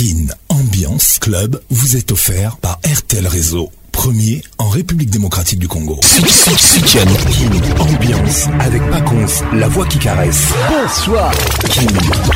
[0.00, 5.96] Kin Ambiance Club vous est offert par RTL Réseau, premier en République démocratique du Congo.
[6.86, 7.00] Kin
[7.80, 10.42] Ambiance avec Paconce, la voix qui caresse.
[10.70, 11.32] Bonsoir.
[11.68, 11.82] Kin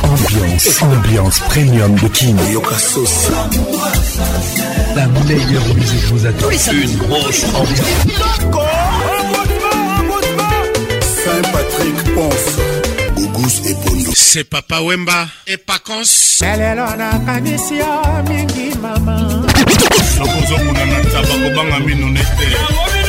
[0.03, 2.35] Ambiance, ambiance premium de Kin.
[4.97, 6.47] La meilleure musique vous attend.
[6.73, 8.19] Une grosse ambiance.
[11.25, 12.72] Saint-Patrick Ponce.
[13.55, 17.93] Marcus Ebondo c'est papa Wemba et Pacons lelo nakanisi yo
[18.29, 19.45] mingi mama
[20.17, 23.02] sokozokuna na ntaba kobanga mino nete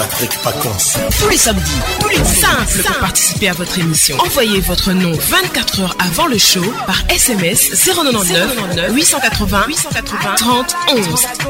[0.00, 0.98] Patrick Pacons.
[1.18, 4.16] Tous les samedis, plus simple pour participer à votre émission.
[4.20, 10.74] Envoyez votre nom 24 heures avant le show par SMS 099 880 880 30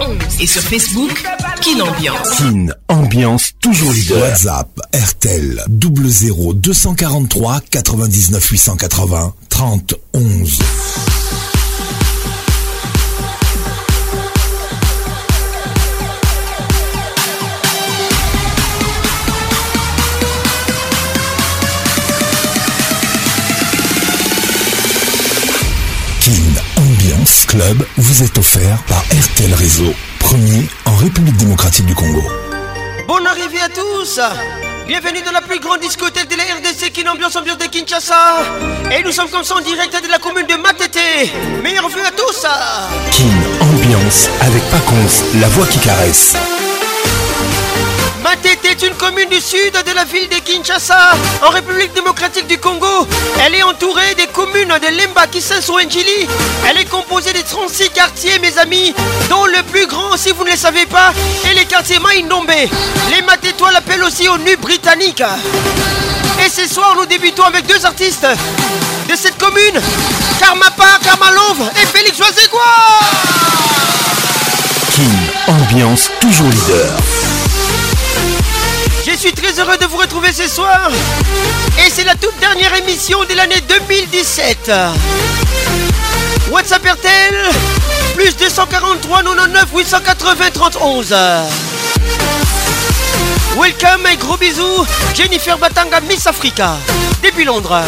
[0.01, 1.25] 11 et sur Facebook
[1.61, 2.41] Kinambiance Ambiance.
[2.41, 4.21] Kin Ambiance toujours leader.
[4.21, 10.59] WhatsApp RTL 243 99 880 30 11.
[27.51, 32.23] Club vous est offert par RTL Réseau, premier en République démocratique du Congo.
[33.09, 34.21] Bonne arrivée à tous
[34.87, 38.45] Bienvenue dans la plus grande discothèque de la RDC qui Ambiance ambiance de Kinshasa.
[38.97, 40.99] Et nous sommes comme ça en direct de la commune de Matete.
[41.61, 42.47] Meilleur vue à tous
[43.11, 46.37] Kin Ambiance avec Paconce, la voix qui caresse.
[48.23, 52.59] Matete est une commune du sud de la ville de Kinshasa, en République démocratique du
[52.59, 53.07] Congo.
[53.45, 55.89] Elle est entourée des communes de Lemba, Kisenso et
[56.69, 58.95] Elle est composée de 36 quartiers, mes amis,
[59.31, 61.13] dont le plus grand, si vous ne le savez pas,
[61.47, 62.51] est le quartier Maïndombe.
[63.11, 65.23] Les Matetois l'appellent aussi Nu britannique.
[66.45, 68.27] Et ce soir, nous débutons avec deux artistes
[69.09, 69.81] de cette commune,
[70.39, 70.67] Karma
[71.03, 71.71] Karma Love.
[71.83, 72.61] et Félix Oisegois.
[74.95, 77.01] King, ambiance toujours leader.
[79.23, 80.89] Je suis très heureux de vous retrouver ce soir.
[81.85, 84.73] Et c'est la toute dernière émission de l'année 2017.
[86.51, 87.35] WhatsApp RTL,
[88.17, 91.43] plus 243 99 880 31.
[93.61, 96.77] Welcome et gros bisous, Jennifer Batanga, Miss Africa,
[97.23, 97.79] depuis Londres.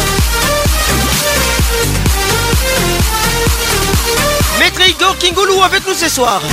[4.59, 6.43] Maître Igor Kingoulou avec nous ce soir.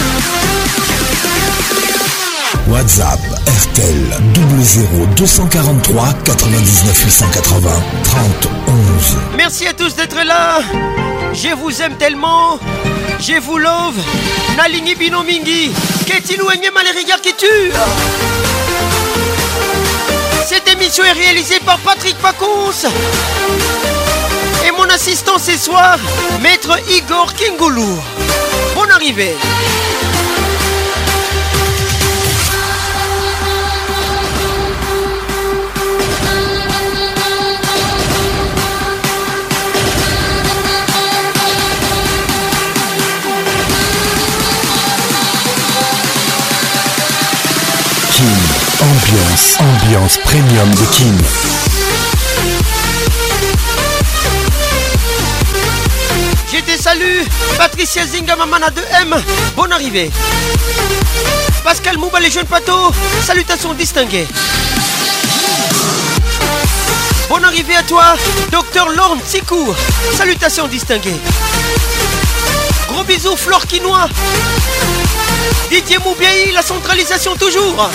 [2.70, 4.10] WhatsApp RTL
[4.58, 7.70] 00243 243 99 880
[8.04, 8.20] 30
[9.36, 10.60] Merci à tous d'être là.
[11.32, 12.60] Je vous aime tellement.
[13.18, 13.94] Je vous love.
[14.56, 15.72] Nalini Binomingi.
[16.06, 16.46] Qu'est-il ou
[17.22, 17.72] qui tue
[20.46, 22.88] Cette émission est réalisée par Patrick Pacons.
[24.66, 25.98] Et mon assistant ce soir,
[26.40, 27.98] Maître Igor Kingoulou.
[28.76, 29.34] Bonne arrivée.
[48.80, 51.16] Ambiance, ambiance premium de King
[56.50, 57.26] J'étais des saluts,
[57.58, 59.16] Patricia Zinga, de M.
[59.54, 60.10] Bonne arrivée.
[61.62, 62.92] Pascal Mouba, les jeunes patos,
[63.22, 64.26] salutations distinguées.
[67.28, 68.14] Bonne arrivée à toi,
[68.50, 69.76] docteur Lorne Sicourt.
[70.16, 71.20] Salutations distinguées.
[72.88, 74.08] Gros bisous, Flore Quinois.
[75.68, 77.90] Didier Moubiaï, la centralisation toujours.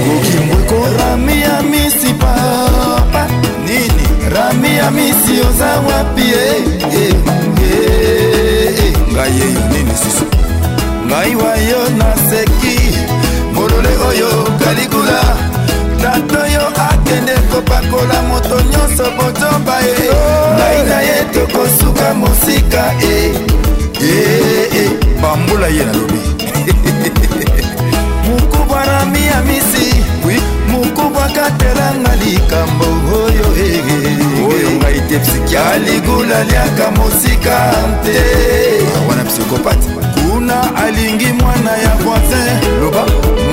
[0.04, 3.28] kokimbweko rami ya misi papa
[3.66, 6.58] nini rami ya misi oza wapi eh,
[6.94, 7.16] eh,
[7.64, 10.26] eh, ngai eyo nini susu
[11.10, 12.78] ngai wayo naseki
[13.54, 14.30] molole oyo
[14.64, 15.22] kaligula
[16.02, 19.84] tato oyo akende kopakola moto nyonso bozoba e
[20.58, 23.06] ngai na ye tokosuka mosika e
[25.26, 26.20] bambula ye nalobi
[28.28, 29.96] mokubwa na miamisi
[30.72, 32.86] mokubwa katelanga likambo
[33.24, 33.48] oyo
[34.50, 37.58] oyo ngai te psikialigula liaka mosika
[38.04, 43.04] te ah, wana psikopate kuna alingi mwana ya voisin loba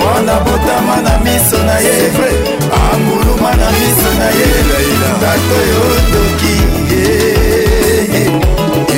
[0.00, 2.10] mwana botama na miso na ye
[2.92, 4.48] anguluma na miso na ye
[5.22, 6.54] tato yotoki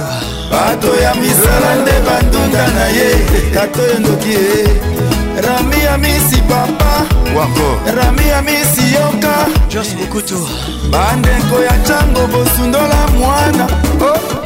[0.51, 7.05] bato ya misala nde bandunda na ye tato yo ndoki ye rami ya misi papa
[7.35, 10.47] wako rami ya misi yoka jos mokutu
[10.91, 13.67] bandeko ya ntango bosundola mwana
[14.01, 14.42] oh.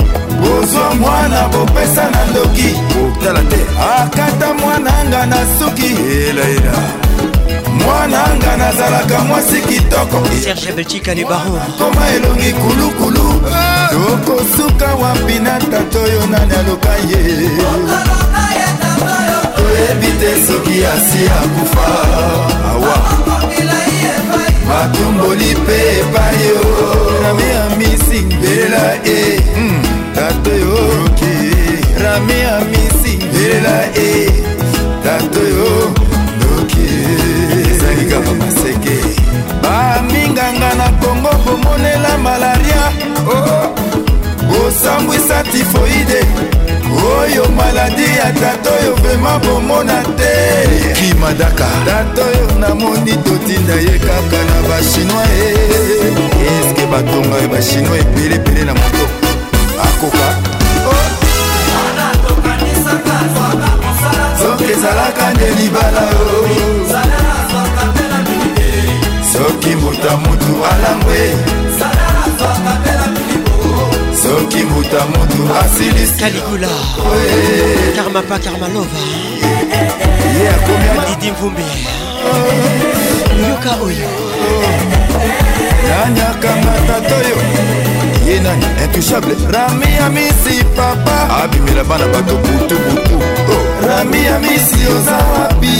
[0.54, 2.72] ozwa mwana bopesa na ndoki
[3.08, 3.58] otala te
[3.98, 5.92] akata mwananga na suki
[6.30, 6.74] elaela
[7.74, 13.42] mwananga nazalaka mwasi kitoko serge betikale baro koma elongi kulukulu
[13.90, 14.96] tokosuka ah.
[14.96, 17.22] wapi na tata oyo nani aloka ye
[19.56, 21.88] toyebi te soki asi akufa
[22.70, 22.98] awa
[24.68, 26.60] matumboli mpe epai yo
[27.24, 29.97] namiamisingela e mm.
[30.20, 31.36] tatoyoki
[32.04, 34.30] rami ya misingela e
[35.04, 35.70] tatoyo
[36.40, 36.88] noki
[37.70, 38.96] ezali kaka maseke
[39.62, 42.84] baminganga na kongo komonela malaria
[44.50, 46.22] kosambwisa oh, tifoide
[47.18, 50.32] oyo maladi ya tatoyo vrema bomona te
[50.94, 55.72] kimadaka tatoyo namoni totinda ye kaka na bachinois
[56.60, 58.97] eske batonga ye bachinois epelepele na mo
[59.80, 60.28] akoka
[64.42, 66.04] soki ezalaka nde libala
[69.34, 71.22] soki mbuta mutu alangwe
[74.24, 76.70] soki mbuta mutu asiliskaligula
[77.96, 79.00] karmapa karmalova
[80.42, 81.64] ye akomi didi mvumbe
[83.50, 84.10] yoka oyo
[85.90, 87.38] nanyakamata toyo
[88.28, 93.18] ye nani intouchable rami ya misi papa abimela bana bato butubutu
[93.54, 93.88] oh.
[93.88, 95.74] rami ya misi oza wapi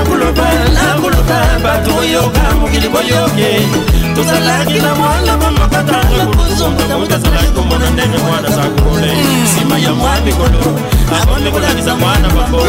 [0.00, 3.48] nakoloba nakoloba bato oyoka mokili boyoke
[4.16, 9.12] tozalaki na mwana monokatakozongotazalaki komona ndenge mwana sakole
[9.44, 10.58] nsima ya mwa mikolo
[11.22, 12.62] akonde kolakisa mwana bango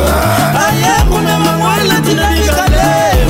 [0.71, 2.83] ayakuna mamwana tina mikale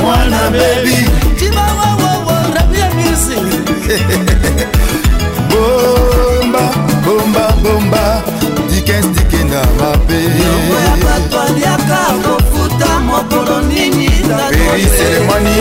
[0.04, 3.36] mwana bebi timawawawa rabia misi
[5.50, 6.70] bomba
[7.04, 8.22] bomba bomba
[8.74, 10.51] dikens dikenda mabe
[13.74, 14.08] nini
[14.52, 15.58] Péri Célémani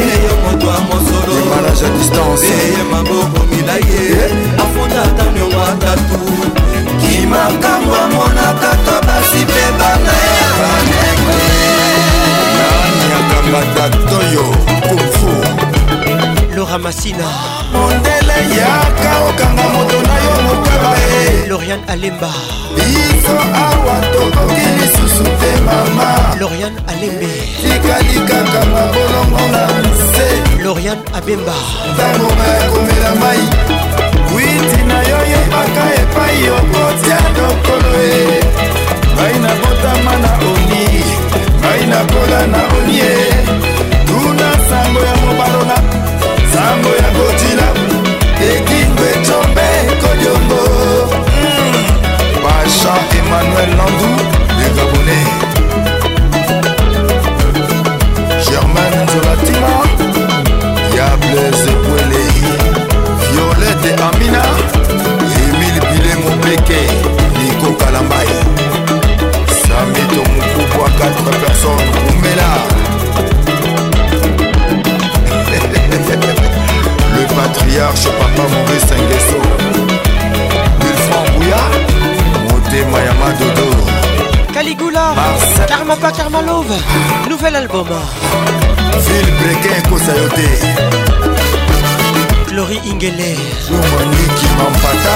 [0.59, 2.45] Le manage à distance
[2.91, 4.11] maboko milai ye
[4.63, 6.15] afundata miongo atatu
[7.01, 11.00] kimakambo amonaka to basi mpe bana ya bana
[16.71, 17.25] laura masina
[17.73, 22.31] mondele yaka okanga moto na yo motaba e lorian alemba
[22.75, 23.35] biso
[23.65, 26.07] awa tokoki lisusu te mama
[26.41, 30.27] lorian alembe tikali kaka mabolongo na nse
[30.63, 31.57] lorian abemba
[31.93, 33.43] ntangonga ya komela mai
[34.33, 38.21] witi na yo yebaka epai okotia lokolo e
[39.15, 40.85] ngai nabotama na oni
[41.61, 43.13] ngai nakola na onie
[46.61, 47.67] ntango ya kotila
[48.49, 49.67] ekingwe tombe
[50.01, 50.61] kodiongo
[51.13, 51.85] mm.
[52.43, 54.09] basha emmanuel landu
[54.59, 55.35] le gabonais
[58.49, 59.71] germain nzolatima
[60.97, 62.29] yables ekwelei
[63.31, 64.43] violete amina
[65.41, 66.79] emile bilengo peke
[67.41, 68.29] nikokalambai
[69.61, 71.09] samito mokuku a 4
[71.43, 72.51] personnes kumela
[78.35, 79.39] papa maurice ngeso
[80.81, 81.61] wilfran buya
[82.49, 83.67] motema ya madodo
[84.53, 85.05] caligula
[85.69, 86.77] karmapa karmalove
[87.29, 87.87] nouvel album
[89.05, 90.49] vil brekin ekosa yo te
[92.55, 93.37] lori ingeler
[93.71, 95.15] yomoniki mampata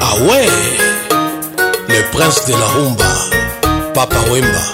[0.00, 0.48] ah ouais
[1.88, 3.12] le prince de la rumba
[3.92, 4.64] papa wemba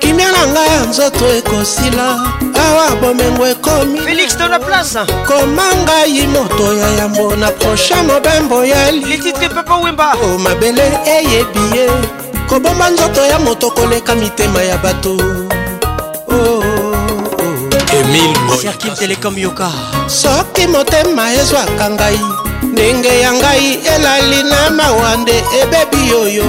[0.00, 2.06] kimia na ngai ya nzoto ekosila
[2.66, 8.64] awa bomengo ekomi félix to na place koma ngai moto ya yambo na prochain mobembo
[8.64, 11.86] ya litite papa wemba o oh, mabele eyebi ye
[12.50, 15.14] kobomba nzoto ya moto koleka mitema ya bato
[16.26, 16.62] oh,
[17.38, 17.54] oh,
[17.98, 19.70] emilserkil telekom yoka
[20.08, 22.18] soki motema ezwaka ngai
[22.62, 26.48] ndenge ya ngai elali na mawa nde ebebi yoyo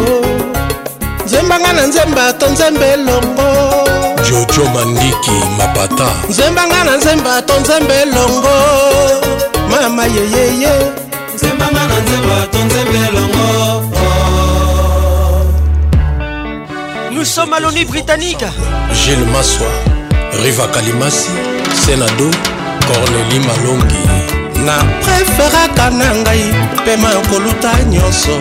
[1.26, 3.48] nzembanga na nzemba to nzemba elongo
[4.30, 8.58] jojo mandiki mapata nzembanga na nzemba to nzemba elongo
[9.72, 10.72] mama yeyeye
[11.36, 13.38] nzembanga na nzemba to nzemba elongo
[17.12, 18.46] Nous sommes à l'ONU britannique.
[18.94, 19.66] Gilles Massois,
[20.44, 21.32] Riva Kalimasi,
[21.74, 22.30] Senado,
[22.86, 24.02] Cornélie Malongi.
[24.66, 26.54] na préféraka na ngai
[26.86, 28.34] pema koluta nyonso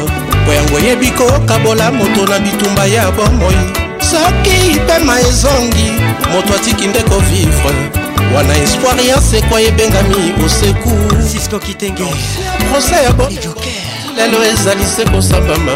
[0.44, 5.90] po yango yebi kokabola moto na bitumba ya bomoi soki pema ezongi
[6.32, 7.74] moto atiki nde kovivre
[8.36, 11.44] wana espoir ya sekwa ebengami bosekupose
[13.04, 13.28] ya bo
[14.16, 15.72] lelo ezali se kosambama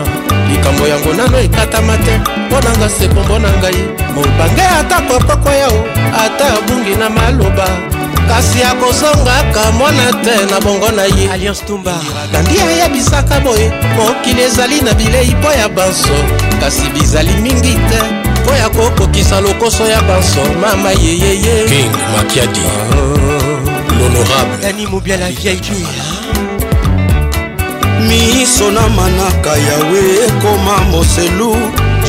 [0.53, 3.85] likambo yango nano ekatama te mpo na nga sekombo na ngai
[4.15, 5.85] mobange ata kopoko yao
[6.25, 7.69] ata abungi na maloba
[8.29, 11.95] kasi akozongaka mwana te na bongo na ye alliance tumba
[12.33, 16.15] kandi ayebisaka boye mokili ezali na bilei mpo ya banso
[16.61, 17.99] kasi bizali mingi te
[18.43, 22.65] mpo ya kokokisa lokoso ya bansorma mayeyeye king makiadi
[23.99, 25.87] l'honorable animobi ala vieille
[28.09, 31.53] miso na manaka yawe ekoma moselu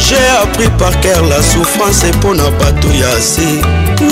[0.07, 3.47] j'ai appris par cœur la souffrance mpo na bato ya se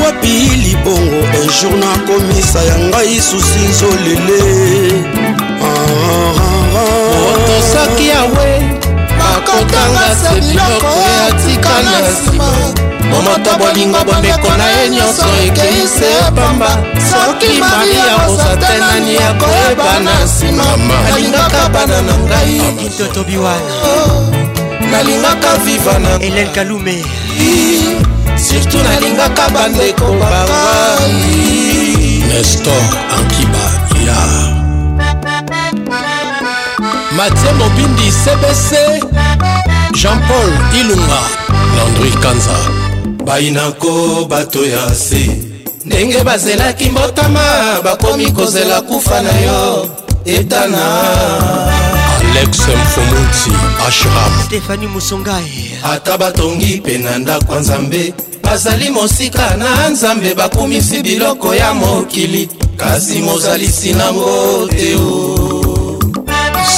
[0.04, 5.04] wapi libongo un jour nakomisa ya ngai susi nzolele
[5.64, 6.42] ah, ah,
[6.78, 8.59] ah, otosaki yawe
[9.58, 12.48] ekotanga se biloko eyatika na nsima
[13.12, 16.70] momoto bolingo bobeko na ye nyonso ekei se ebamba
[17.10, 20.66] soki mari ya kosa te nani akoyeba na nsima
[21.14, 24.24] alingaka bana na ngai totobi wana oh,
[24.92, 27.04] nalingaka viva na elel kalume
[28.38, 32.84] surtout nalingaka bandeko bangai nestor
[33.18, 33.66] ankiba
[34.06, 34.18] ya
[37.12, 38.70] matie mobindi cbc
[40.00, 41.20] jean-paul ilunga
[41.76, 42.56] landri kanza
[43.26, 45.30] bainako bato ya se
[45.86, 47.42] ndenge bazelaki mbotama
[47.84, 49.90] bakomi kozela kufa na yo
[50.26, 51.00] etana
[52.20, 58.14] alex mfumuti ashraf stefani musongai ata batongi mpe na ndako ya nzambe
[58.44, 65.38] bazali mosika na nzambe bakumisi biloko ya mokili kasi mozalisi nango te o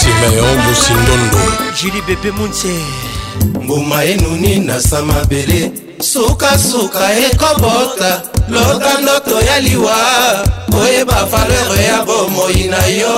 [0.02, 1.52] simeon bosindondo
[1.82, 2.68] jili bebe munse
[3.40, 5.72] mbuma enuni na samabele
[6.02, 9.96] sukasuka ekobota loka ndoto ya liwa
[10.72, 13.16] koyeba falere ya bomoi na yo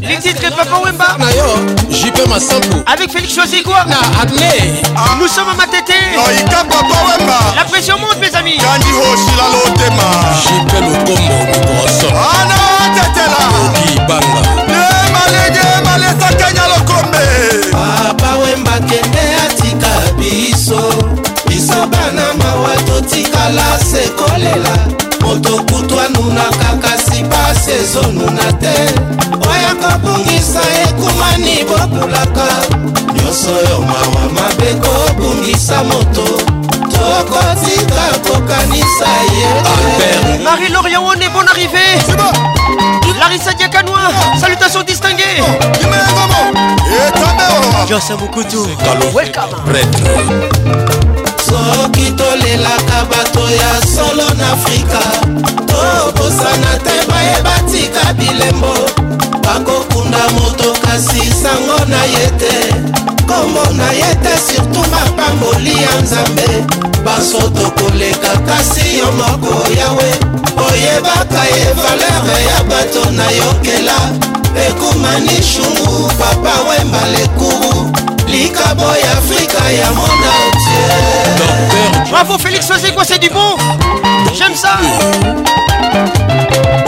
[0.00, 1.56] Les titres Papa Wemba Nayo,
[1.90, 5.16] JP Massambo Avec Félix Chosigua Na Adney ah.
[5.18, 9.46] Nous sommes à Matete Noïka Papa Wemba La pression monte mes amis Gani Hoshi la
[9.52, 10.08] Lotema
[10.42, 14.31] JP Lokombo Mikroso Ana ah, Tetela Oki Bang
[18.92, 19.18] akende
[19.50, 20.80] atika biso
[21.46, 24.78] biso bana mawa totikala se kolela
[25.20, 28.74] moto kutu anunaka kasi pasi ezonuna te
[29.32, 32.48] oyo kobungisa ekumani bobulaka
[33.14, 36.24] nyonso yo mawa mabe kobungisa moto
[36.92, 42.91] tokotika kokanisa ye marie lorient one bon arrivé C'est bon.
[43.22, 44.10] Larissa Diakanois,
[44.40, 45.38] salutations distinguées.
[47.88, 48.66] Jossa Moukoutou,
[49.14, 49.76] welcome.
[51.40, 54.98] soki tolelaka bato ya solo na afrika
[55.68, 58.74] tobosana te bayeba tika bilembo
[59.42, 66.46] bakokunda moto kasi sango na ye te kombo na ye te surtout mapamboli ya nzambe
[67.04, 70.08] basoto koleka kasi yo moko yawe
[70.68, 73.94] oyebaka ye valere ya bato nayokela
[74.68, 77.92] ekumani shungu papa wemba lekuru
[78.28, 80.88] likabo ya afrika ya monadie
[82.10, 83.56] bravo félix ozi quoi c'est du bon
[84.38, 84.76] j'aime ça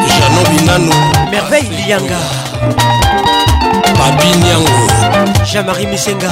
[0.07, 2.22] janobinano merveille lianga
[4.00, 4.77] babiniango
[5.46, 6.32] jean-marie misenga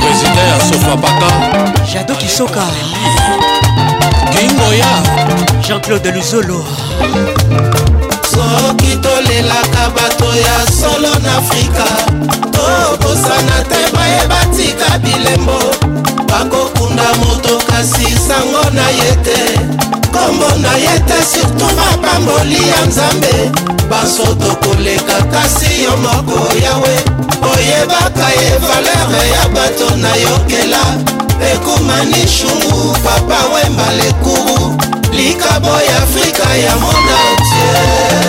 [0.00, 1.30] président ya sofabaka
[1.92, 2.62] jado kisoka
[4.32, 4.92] kingoya
[5.62, 6.64] jean-claude luzolo
[8.58, 11.84] soki tolelaka bato ya solo na afrika
[12.52, 15.58] tokosana te bayeba tika bilembo
[16.26, 19.40] bakokunda moto kasi sango na ye te
[20.12, 23.52] kombo na ye te surtout mapamboli ya nzambe
[23.90, 26.94] baso tokoleka kasi yo moko yawe
[27.52, 30.82] oyebaka ye valere ya bato nayokela
[31.52, 34.78] ekumani shungu papa wemba lekuru
[35.12, 38.21] likabo ya afrika ya mona tie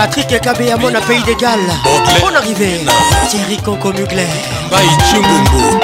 [0.00, 0.70] Patrick et à Pays
[1.06, 1.58] pays d'égal.
[2.24, 2.86] On arrivé.
[3.30, 4.24] Thierry Koko Mugler.
[4.70, 5.76] Baï Chimbungu.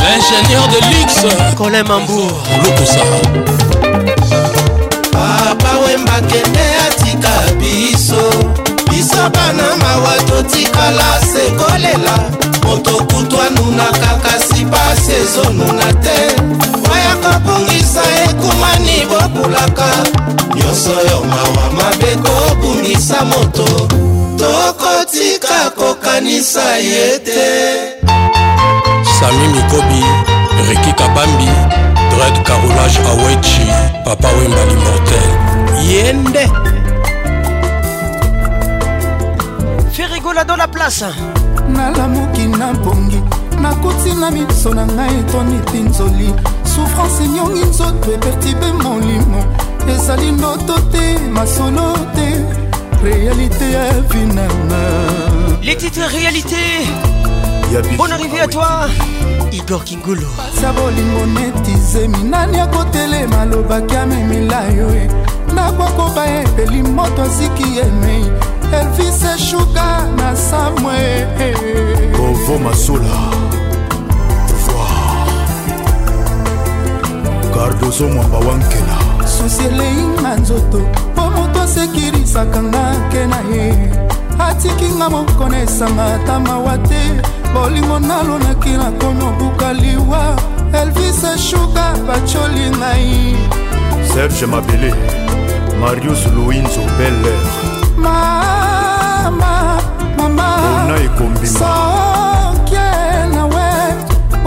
[0.00, 1.34] L'ingénieur de luxe.
[1.56, 2.38] Colin Mambour.
[2.62, 3.00] Lukusa.
[5.10, 8.64] Papa Wembakende atika biso.
[9.18, 12.30] ata bana mawa totikala sekolela
[12.64, 16.18] moto kutwanunaka kasi pasi ezonuna te
[16.92, 19.88] oya kobungisa ekumani bobulaka
[20.54, 23.64] nyonso yo mawa mabe kobungisa moto
[24.38, 27.48] tokotika kokanisa ye te
[29.20, 30.02] sami mikobi
[30.68, 31.48] reki kabambi
[32.10, 33.60] dred carolage awechi
[34.04, 35.30] papa wemba limortel
[35.90, 36.77] ye nde
[40.44, 41.04] dans la place
[41.68, 43.20] nalamuki na bongi
[43.60, 46.30] nakuti na miso na ngai etonipi nzoli
[46.74, 49.44] souffrance enyongi nzoto epertibe molimo
[49.92, 56.86] ezali ndoto te masolo te réalité ya vinanga les titres réalité
[57.96, 58.86] bonne arrivée à toi
[59.52, 65.08] igor kingulu pasa bolingo netizemi nani akotelema alobaki amemila yo e
[65.54, 68.30] nakokoba epeli moto asiki emei
[68.72, 71.26] elvis eshuka na samwe
[72.16, 73.16] kovo masula
[77.54, 80.78] gardozo mwamba wankela susi elei na nzoto
[81.12, 83.74] mpo moto asekirisaka nga nke na ye
[84.38, 87.02] atiki nga moko na esanga ata mawa te
[87.54, 90.38] bolingo nalonaki nakomi obuka liwa
[90.82, 93.36] elvis eshuka bacoli ngai
[94.14, 94.94] serge mabele
[95.80, 97.78] marius louis nzobelere
[99.24, 99.78] mama
[100.16, 101.58] mamasokie
[103.34, 103.62] nawe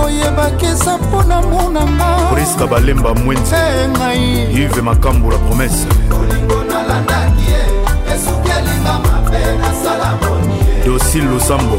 [0.05, 3.55] oyebakisa mpona monangapriska balemba mwenzi
[3.97, 5.85] ngai ive makambo la promese
[6.19, 7.61] olingo nalandaki ye
[8.13, 11.77] esuki elinga mabe nasala moni dosi losambo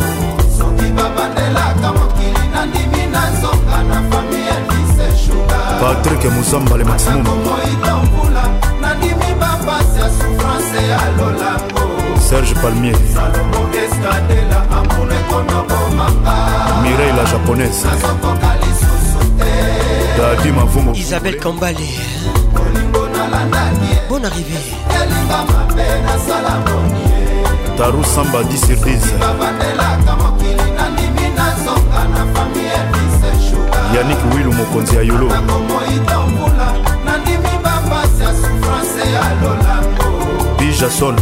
[0.59, 8.45] soki babandelaka mokili nandimi na nzoka na fami elise shuga patrik musamba le maximum mokomoitambula
[8.83, 11.92] nandimi bapasi ya souffrance ya lolango
[12.23, 12.93] serge palmier
[16.83, 17.85] mireille la japonaise
[20.19, 21.77] dadi mavungo isabelle kambale
[24.09, 24.57] bon arrivé
[27.79, 28.77] taru samba 10 sur 10
[33.97, 36.73] yanik wilu mokonzi ya yolo nakomoitambola
[37.05, 39.92] nandimi bapasi ya souffrance ya lolama
[40.83, 41.15] jason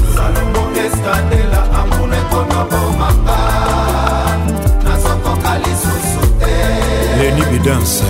[7.19, 8.03] leni bidance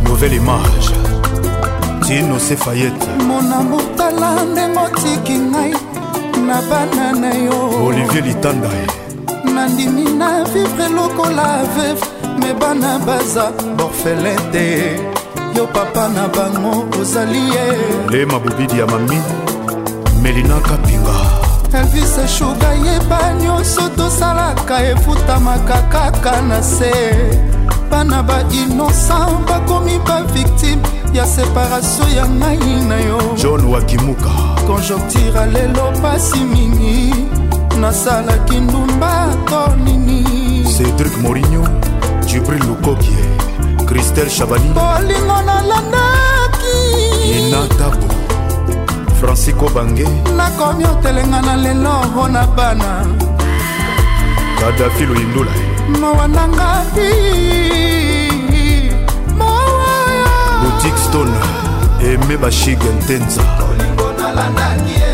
[0.00, 0.88] nouvelle image
[2.06, 5.70] tino sefayete monamo tala ndenge otiki ngai
[6.46, 8.68] na bana na yo olivier litanda
[9.54, 12.04] nandimi na vivre lokola veve
[12.40, 14.64] me bana baza borfelin te
[15.56, 17.66] yo papa na bango ozali ye
[18.10, 19.18] le mabobidi ya mami
[20.22, 21.18] melina kapinga
[21.78, 26.92] elvis eshuga yeba nyonso tosalaka efutamaka kaka na se
[27.90, 34.30] bana bainosan bakomi baviktime ya separatio ya ngai na yo john wakimuka
[34.66, 37.14] konjoktira lelo pasi mingi
[37.80, 40.24] nasalaki ndumba to nini
[40.76, 41.64] cedrik morinio
[42.26, 43.24] jibril lukokie
[43.86, 46.76] kristel chabani bolingo nalandaki
[47.38, 48.27] inatabo
[49.20, 50.04] francisco bange
[50.36, 52.90] nakomi otelenga na lelo mpo na bana
[54.60, 55.50] kadafi loyindula
[56.00, 57.10] mowananga bi
[60.62, 61.34] butik stone
[62.00, 65.10] eme bashige ntenza olingo nalandaki ye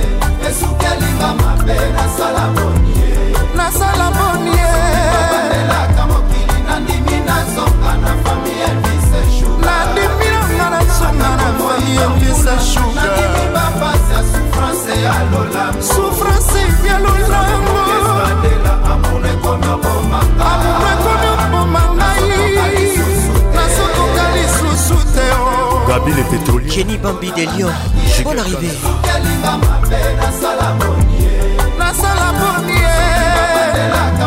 [0.48, 3.14] esukelinga mabe nasala boni ye
[3.58, 9.06] nasala boni yeelaka mokili nandimi nazonga na fami elvis
[9.66, 13.33] nandimi nanga nazonga na fami elvis shuga
[15.80, 17.80] souffrance ebyalolamo
[18.92, 20.20] amour ekomi oboma
[21.94, 22.98] ngai
[23.54, 25.26] nasokoka lisusu te
[25.88, 27.68] gabi le pétrolier jenny bambi de lion
[28.24, 28.68] bon arrivé
[30.20, 30.68] nasala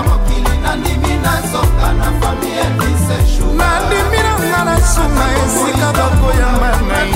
[0.04, 7.15] bonie nandimi nazoka na fami endiseshu nandimi nanga na suma esika bakoyamba ngai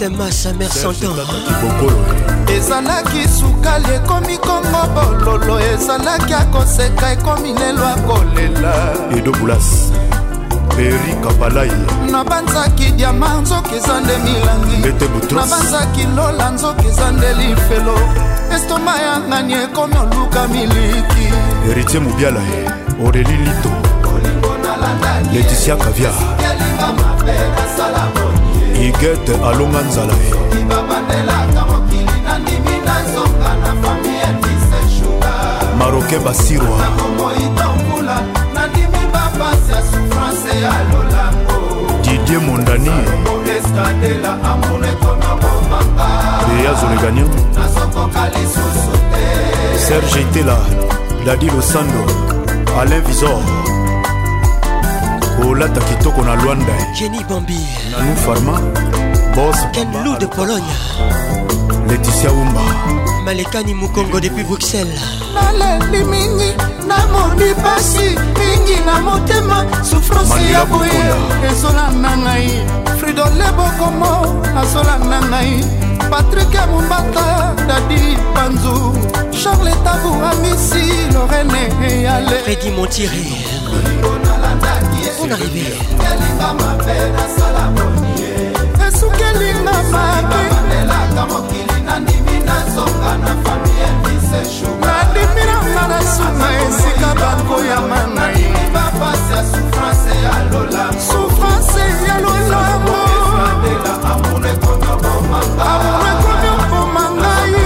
[0.00, 1.10] david masamer santan
[2.56, 9.90] ezalaki sukali ekomi kongo bololo ezalaki akoseka ekomi lelo akolela edobulas
[10.76, 11.70] peri kapalai
[12.10, 17.98] nabanzaki diama nzoki eza nde milangi nabanzaki lola nzoki eza nde lifelo
[18.56, 21.26] estoma yangani ekomi oluka miliki
[21.66, 22.40] heritier mobiala
[23.06, 23.40] oreli eh.
[23.40, 23.70] lito
[25.34, 26.10] leticia kavia
[28.82, 30.32] igete alonga nzala ye
[35.78, 36.78] maroke basirwa
[42.02, 42.90] didie mondani
[46.60, 47.28] eyazoleganian
[49.88, 50.56] serge itela
[51.26, 52.02] dadi losando
[52.80, 53.40] alain visor
[55.46, 57.58] olata kitoko na lwanda jeni bambi
[57.90, 58.60] nanu farma
[59.36, 60.74] boskenlu de pologne
[61.88, 62.60] leticia wumba
[63.24, 65.00] malekani mokongo depuis bruxelles
[65.34, 66.50] naleli mingi
[66.88, 69.58] namoni pasi mingi na motema
[69.90, 71.00] souffrance ya boye
[71.50, 72.50] ezolanda ngai
[73.00, 74.12] fridole bokomo
[74.60, 75.54] azolanda ngai
[76.10, 77.26] patrik ya mombata
[77.68, 78.00] dadi
[78.34, 78.76] panzu
[79.42, 83.22] charles tabu amisi lorene eyale fredi montire
[85.28, 85.74] son arrivée
[88.86, 93.88] esukelinga mapelaka mokili nandimi nazonga na famie
[94.80, 98.50] nandimi nanga na suna esika bakoyama na ye
[100.98, 103.00] souffrance ya lolamo
[104.12, 105.40] amour ekomi oboma
[107.10, 107.64] ngai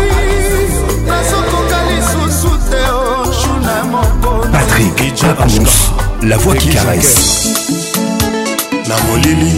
[1.08, 2.92] nazokoka lisusu te o
[3.24, 4.98] juna moko patrik
[5.30, 7.92] aconse la voix qui caresse
[8.88, 9.52] na molili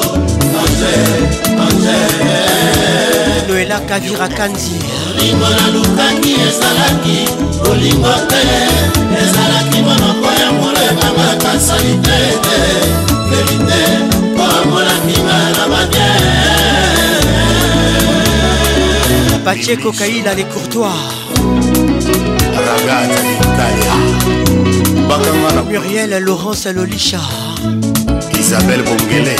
[0.62, 1.28] angel
[1.64, 3.07] angel
[3.48, 4.72] loelaka virakanzi
[5.08, 7.16] bolingo nalukaki ezalaki
[7.64, 8.42] bolingo te
[9.24, 12.58] ezalaki monoko ya molema makasali te te
[13.30, 13.80] verite
[14.32, 16.08] mpo amonakima na babie
[19.44, 20.98] pacieko kaila le courtois
[22.66, 23.94] ragata d'italia
[25.08, 27.20] bakanga na muriel laurence alolisha
[28.40, 29.36] isabel bongele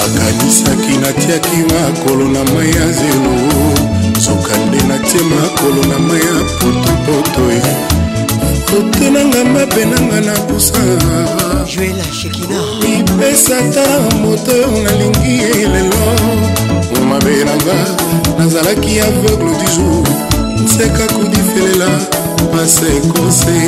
[0.00, 3.34] nakanisaki natiaki makolo na mai ya zelo
[4.20, 7.60] soka nde natie makolo na mai ya potopoto e.
[8.70, 10.82] kote nanga mabe nanga na busa
[12.98, 13.82] ipesata
[14.22, 14.52] moto
[14.84, 16.02] nalingi elelo
[16.98, 17.78] omabe nanga
[18.38, 20.04] nazalaki aveugle du jour
[20.64, 21.88] nseka kudifelela
[22.52, 23.60] pase ekose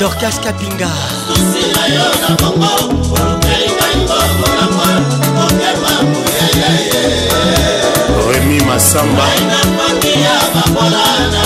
[0.00, 0.88] dorcas kapinga
[8.32, 9.26] remi masamba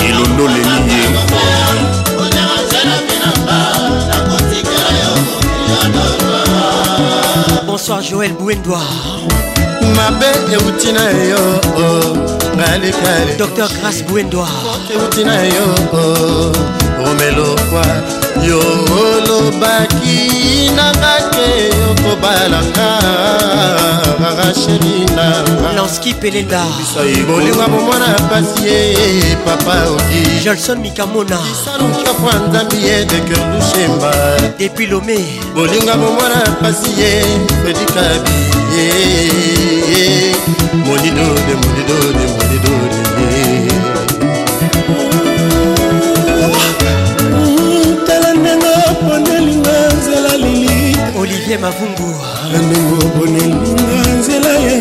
[0.09, 1.09] ilondo leliye
[7.67, 8.87] bonsoir joel bouendoir
[9.95, 12.17] mabe euti na yo oh,
[12.57, 14.47] ngalikali dr grace bwendwa
[14.91, 16.51] euti na yo oh,
[17.09, 17.85] omelokwa
[18.47, 18.59] yo
[19.01, 21.49] olobaki nanga te
[21.91, 22.89] okobalanga
[24.59, 26.61] sheri nanga lanski pelenda
[27.27, 34.11] bolinga bomwana pasi ye papa oki jelson mikamona isalukiokwa nzambi ye de cœur dushemba
[34.59, 35.19] depuis lome
[35.55, 37.11] bolinga bomwana pasi ye
[37.61, 38.31] fredikabi
[38.75, 39.66] ye
[40.85, 43.53] molidode molidode molidode eh.
[48.07, 50.87] tala ndenge oponelinga nzela lili
[51.21, 52.09] olivier mavungu
[52.51, 54.73] ndenge oponelinga nzela ye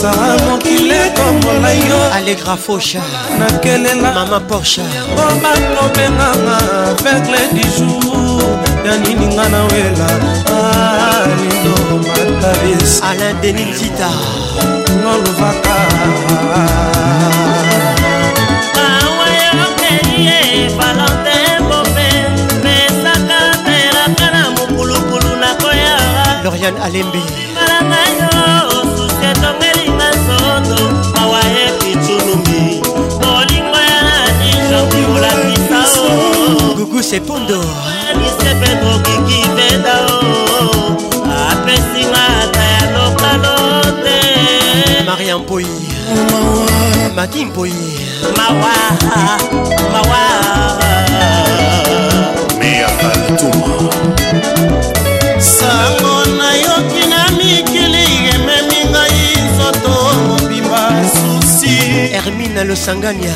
[0.00, 3.02] kosa mokili ekombola yo alegra fosha
[3.38, 6.56] nakelela mama porsha yango bakobenganga
[7.04, 8.40] vegle du jour
[8.86, 10.08] ya nini nga na wela
[11.22, 14.08] alindo ah, mataris alain denis tita
[15.02, 15.76] nolobaka
[18.74, 19.26] mawa
[19.58, 20.38] yokeye
[20.78, 22.08] balante bope
[22.64, 25.94] pesaka teraka na mokulukulu nakoya
[26.44, 27.22] lorian alembi
[37.00, 37.64] bruce pondor
[41.50, 43.56] apesinga ata ya lokalo
[44.04, 45.66] te maria mpoi
[47.16, 47.72] maki mpoi
[48.36, 48.72] mawa
[49.92, 50.69] mawa
[62.60, 63.34] na losangania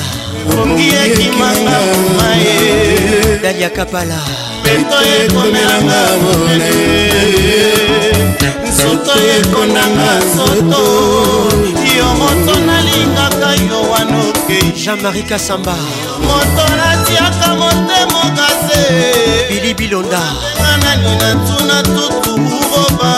[0.63, 1.79] ongi ekimanga
[2.19, 2.61] maye
[3.43, 4.19] dani ya kapala
[4.65, 6.65] peto ekomelanga bone
[8.69, 10.83] nsoto ekondanga nsoto
[11.99, 15.75] yo moto nalingaka yo wana okei jean-marie kasamba
[16.29, 18.81] moto natiaka motema okase
[19.49, 20.23] bili bilonda
[20.61, 23.13] nga nani natuna tutu buboba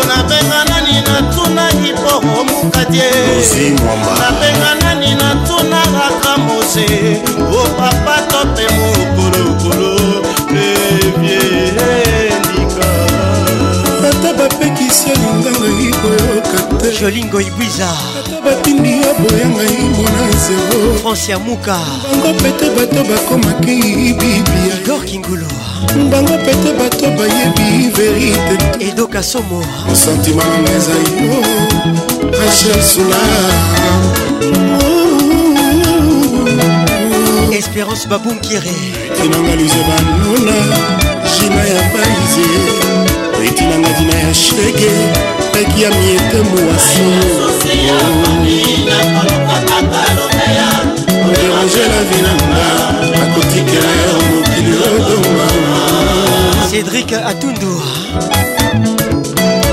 [0.00, 0.65] onabenga
[1.54, 3.10] natunaki mpo omuka te
[4.18, 6.88] nabenga nani natunakaka mose
[7.40, 9.92] o oh, papa to mpe mokolokolo
[10.52, 12.88] leviendika
[14.10, 21.38] ata bapekisi alingangai koyoka te jolingo ibwiza ata batindi ya boyangai mona zero france ya
[21.38, 21.78] muka
[22.12, 23.74] bango pete bato bakomaki
[24.18, 24.72] bibia
[25.16, 25.46] kingulu
[26.06, 28.56] ndenge peke bato bayebi verite
[28.88, 29.62] edoka somo
[30.04, 30.42] sentima
[30.76, 31.16] ezali
[32.40, 33.20] rachel sula
[34.76, 35.18] oh.
[37.58, 38.72] espérance babunkire
[39.16, 40.58] tinanga lize banuna
[41.38, 42.50] jina ya baize
[43.48, 44.94] etinanga dina ya shege
[45.52, 47.04] peki ya miete moaso
[51.68, 52.64] change la vie nanga
[53.22, 55.80] akotikela yo mokili odomama
[56.70, 57.74] cédrik atundu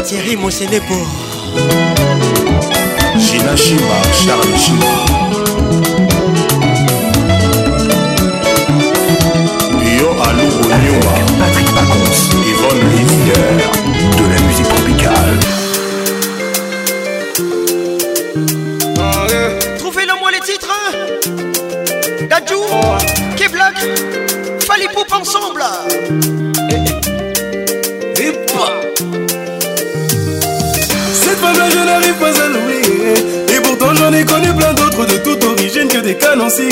[0.07, 0.95] thierry mosenepo
[3.29, 4.87] gina shimba charles shimba
[9.99, 11.13] yo alubonyuma
[12.49, 13.53] yvonne livier
[14.27, 14.32] de
[22.33, 22.61] Dadju,
[23.37, 23.77] Keblack,
[24.65, 25.63] Fally Poup ensemble.
[31.13, 33.55] Cette femme-là, je n'arrive pas à l'oublier.
[33.55, 36.69] Et pourtant, j'en ai connu plein d'autres de toute origine que des canonciers.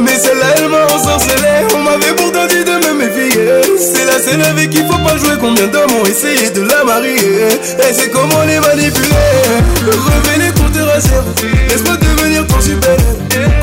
[0.00, 1.54] Mais celle-là, elle m'a ensorcelé.
[1.76, 3.48] On m'avait pourtant dit de me méfier.
[3.78, 5.36] C'est la scène avec qui faut pas jouer.
[5.40, 7.46] Combien d'hommes ont essayé de la marier.
[7.46, 9.36] Et c'est comment les manipuler.
[9.86, 11.22] Revenez les te à zéro.
[11.68, 12.96] Laisse-moi devenir ton super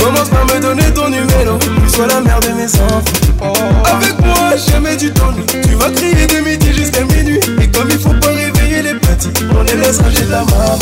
[0.03, 3.53] Commence par me donner ton numéro, tu sois la mère de mes enfants.
[3.85, 7.39] Avec moi, jamais du temps, tu vas crier de midi jusqu'à minuit.
[7.61, 10.77] Et comme il faut pas réveiller les petits, on les laissera de la maman.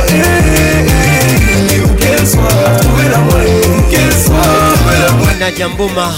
[5.38, 6.12] nadia mboma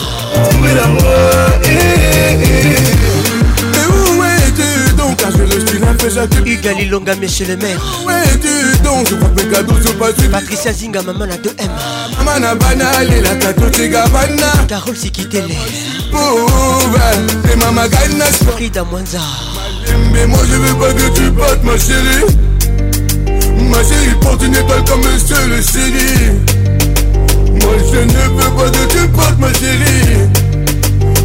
[6.47, 7.81] igali longa monsieur le maire
[10.31, 11.73] patricia zinga mama na 2m
[14.69, 15.57] carol sikitele
[18.57, 19.21] frida mwanza
[20.13, 22.35] Mais moi je veux pas que tu battes ma chérie
[23.75, 26.31] Ma il porte une étoile comme monsieur le chéri
[27.61, 30.31] Moi je ne veux pas de tu portes ma chérie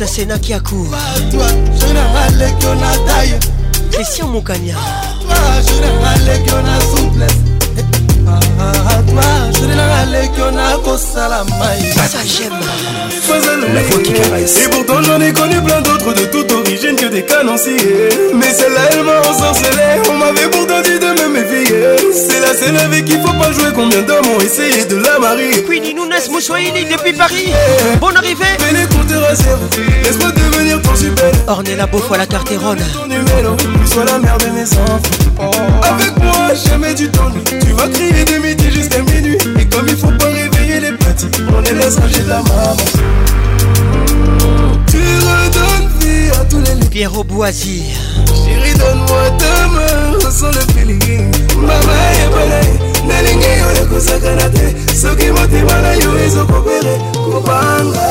[0.06, 0.88] c'est a Kiakou
[3.92, 4.76] Christian Moukania
[10.94, 12.54] Ça j'aime
[13.74, 17.08] La voix qui caresse Et pourtant j'en ai connu plein d'autres de toute origine que
[17.08, 17.78] des canonciers
[18.36, 21.77] Mais celle-là elle m'a ensorcelé On m'avait pourtant dit de me méfier
[22.18, 23.70] c'est la scène avec qui faut pas jouer.
[23.76, 27.52] Combien d'hommes ont essayé de la marier Queenie Nunes ni depuis Paris.
[28.02, 28.46] Bonne arrivée.
[28.58, 29.56] Venez pour à zéro.
[30.04, 31.32] Laisse-moi devenir ton super.
[31.78, 35.52] la beau fois la carteronne Ton numéro, tu sois la mère de mes enfants.
[35.84, 39.38] Avec moi, jamais du temps Tu vas crier de midi jusqu'à minuit.
[39.60, 42.78] Et comme il faut pas réveiller les petits, on les laisse de la maman.
[44.88, 45.77] Tu redonnes.
[46.40, 46.90] à tous les lits.
[46.90, 47.84] Pierre Boisy.
[48.46, 51.28] Chérie, donne-moi ta main, sans le feeling.
[51.56, 52.62] Mama ebele,
[53.08, 54.76] nalingi yo ekosakana te.
[54.96, 58.06] soki motema na yo ezokopere kobanga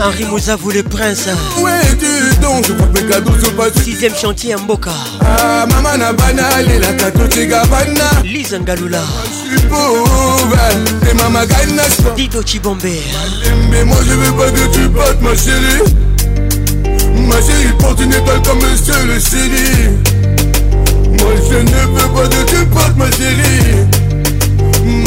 [0.00, 1.28] Henri Moussa, vous les princes.
[1.60, 4.92] Où es-tu donc Je crois que mes cadeaux sont pas Sixième chantier à Mboka.
[5.20, 8.04] Ah, maman n'a pas n'allé la cadeau, t'es gabana.
[8.22, 9.02] Lise Ngaloula.
[9.02, 10.56] Ah, je suis pauvre,
[11.04, 11.96] t'es maman ganas.
[12.16, 12.78] Dido Chibombe.
[13.72, 15.94] Mais moi je veux pas que tu battes ma chérie.
[17.28, 19.88] Ma chérie porte une étoile comme le seul chéri.
[21.04, 23.88] Moi je ne veux pas que tu battes ma chérie.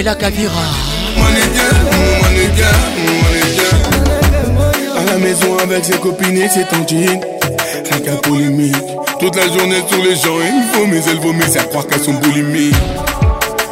[0.04, 0.62] la Kavira
[5.18, 7.20] maison avec ses copines et ses tantines.
[7.90, 8.76] Sac à polémique.
[9.20, 12.14] Toute la journée sur les gens, il faut mais elle vomit, à croire qu'elles sont
[12.14, 12.74] boulimiques.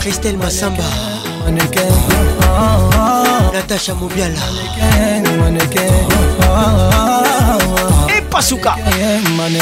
[0.01, 0.84] Christelle Massamba
[3.54, 4.34] Natacha Moubiala
[8.10, 8.74] eh Pasuka.
[8.82, 8.90] Je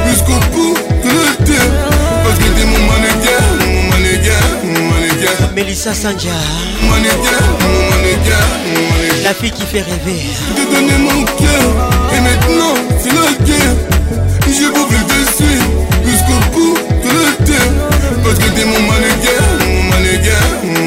[0.10, 1.16] jusqu'au bout de la
[1.46, 1.72] terre
[2.24, 5.36] parce que t'es mon mannequin, mon mannequin, mon mannequin.
[5.54, 6.30] Melissa Sanja.
[6.90, 9.24] Mannequin, mon mannequin, mon mannequin.
[9.26, 10.22] La fille qui fait rêver.
[10.32, 11.68] Je t'ai donné mon cœur
[12.16, 13.76] et maintenant c'est la guerre.
[14.48, 15.60] Je voulu rester
[16.06, 17.74] jusqu'au bout de la terre
[18.24, 20.83] parce que t'es mon mannequin, mon mannequin, mon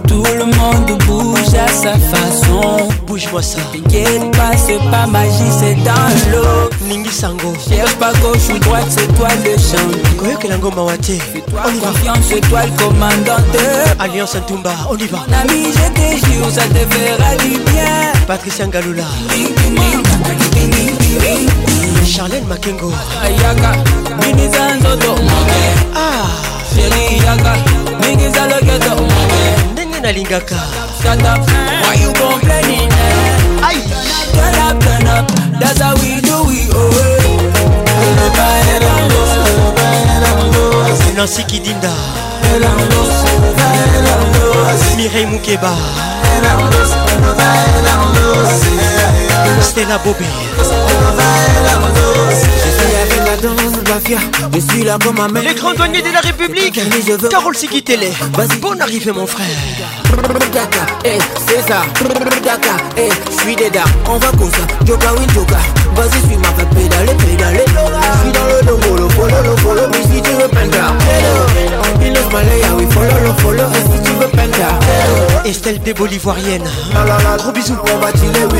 [0.05, 2.89] Tout le monde bouge à sa façon.
[3.07, 3.59] Bouge-moi ça.
[3.71, 6.69] T'inquiète pas, c'est pas magie, c'est dans l'eau.
[6.89, 7.53] Ningi Sango.
[7.69, 9.85] Cherche pas gauche ou droite, c'est toi le champ.
[10.17, 11.19] Koyo Kelango Mawate.
[11.31, 14.01] Fais-toi confiance, c'est toi le commandant de.
[14.03, 15.19] Alliance Antumba, on y va.
[15.41, 18.11] Ami, je te jure, ça te fera du bien.
[18.27, 19.03] Patricia Ngalula.
[22.05, 22.91] Charlène Makengo.
[23.23, 23.71] Ayaka.
[24.21, 25.15] Mini Zanzodo.
[25.95, 26.27] Ah.
[26.75, 27.78] Chérie Yaka.
[28.09, 28.99] thing is a locator
[29.71, 30.61] ndenge nalingaka
[31.01, 31.39] Shut up,
[31.83, 32.91] why you complaining?
[33.67, 33.81] Aye.
[34.35, 35.25] Turn up, turn up,
[35.61, 37.15] that's how we do it, oh eh.
[41.19, 41.91] Nancy Kidinda
[44.95, 45.73] Mireille Moukeba
[49.69, 50.27] Stella Bobé
[54.53, 55.43] je suis là comme ma mère.
[55.43, 56.79] Les grands douaniers de la République,
[57.31, 58.01] Carole Sigitele.
[58.33, 59.45] Vas-y, bonne arrivée, mon frère.
[60.53, 61.17] Daka, eh,
[61.47, 61.65] c'est
[62.97, 63.69] eh, je suis des
[64.09, 65.55] On va comme ça, Joka win Joka.
[65.95, 67.63] Vas-y, suis ma pape, pédale, pédale.
[67.65, 69.81] Je suis dans le domo, le follow, le follow.
[69.91, 71.99] Mais si tu veux penda, hello.
[72.01, 73.69] Il est malaya, eh, ah oui, follow, le follow.
[73.73, 74.69] si tu veux penda,
[75.45, 76.63] Estelle Debo, l'ivoirienne.
[76.95, 77.05] Ah
[77.37, 78.59] gros bisous, pour va tirer, oui,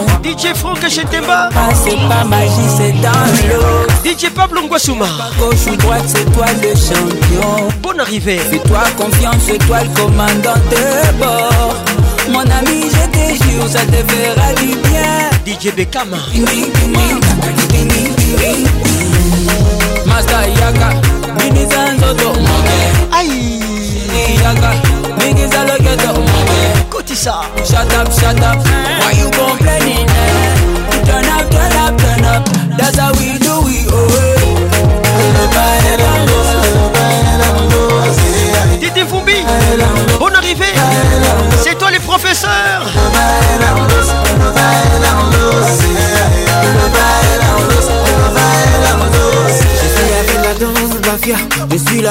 [0.21, 5.07] DJ Franck Chetemba ah, C'est pas magie, c'est dans l'eau DJ Pablo Ngoassouma
[5.39, 9.89] Gauche ou droite, c'est toi le champion Bonne arrivée C'est toi confiance, c'est toi le
[9.99, 11.75] commandant de bord
[12.29, 16.17] Mon ami, je te jure, ça te fera du bien DJ Bekama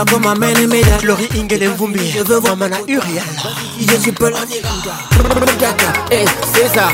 [0.00, 0.06] Je
[2.24, 3.22] veux voir ma Uriel
[3.86, 4.36] Je suis pas là.
[4.84, 6.24] Daka, eh,
[6.54, 6.88] c'est ça.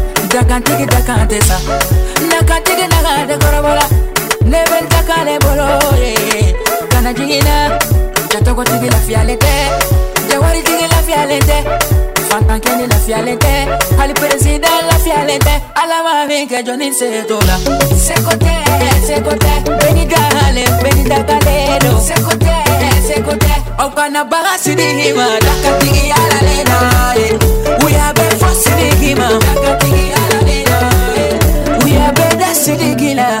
[0.33, 1.57] dakantigi dakante sa
[2.31, 3.85] nakantigi nakante kɔrɔbɔ la
[4.51, 5.67] ne bɛ n ta k'ale bolo
[5.99, 6.55] ye
[6.91, 7.75] kana jigin na
[8.31, 9.53] jatɔgɔtigi lafiyalen tɛ
[10.29, 13.53] jawaritigi lafiyalen tɛ Fatma kendi lafi alente
[14.01, 17.57] Ali prezide lafi alente Ala mami ke ni se se tola
[18.07, 18.53] Sekote,
[19.05, 22.55] sekote Beni gale, beni dagalero Sekote,
[23.07, 26.79] sekote Okana baga sidi hima Dakati ki ala lena
[27.19, 27.31] eh.
[27.83, 30.77] We have been for sidi hima Dakati ki ala lena
[31.17, 31.39] eh.
[31.83, 33.40] We have been da sidi gila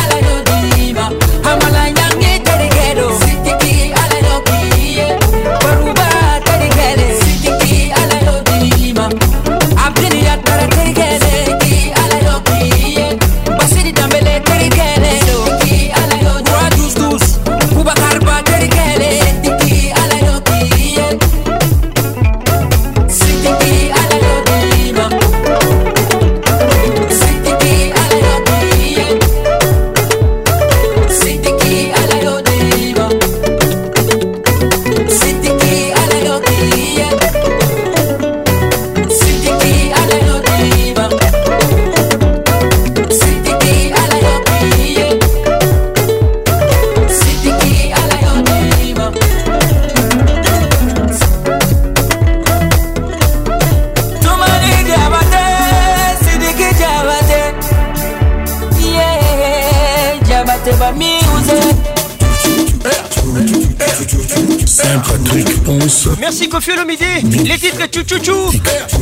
[66.19, 67.03] Merci Kofi Olomide.
[67.45, 67.85] Les titres
[68.17, 68.51] Tchou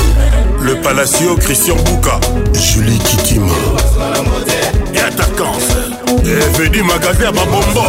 [0.61, 2.19] Le Palacio Christian Bouka.
[2.59, 3.47] Julie Kikima.
[6.27, 7.83] Et FD Et ma Mon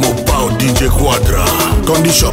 [0.00, 1.44] Mopao DJ Quadra.
[1.86, 2.32] Candy Shop.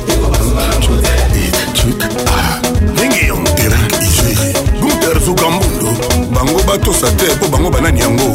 [6.79, 8.31] batosa te mpo bango banani yango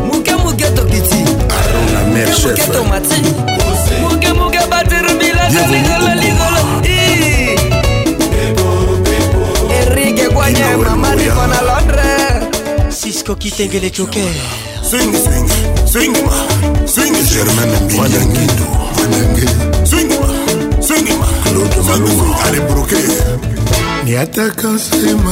[0.05, 3.21] Mouke Mouke Tokiti Aaron la mère chef Mouke Mouke Mati
[4.01, 6.26] Mouke Mouke Batiru Bila Kazigolali
[10.53, 14.27] kwenye mama niko na Londres Cisco Kitengele Joker
[14.89, 15.49] Swing swing
[15.91, 16.37] swing ma
[16.87, 18.65] swing Germain Mbinya Ngindo
[18.97, 19.47] Mwanange
[19.85, 20.27] swing ma
[20.83, 22.95] swing ma Claude Maluma Ale Broke
[24.05, 25.31] Ni ataka sema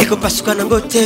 [0.00, 1.04] ekopasuka nango te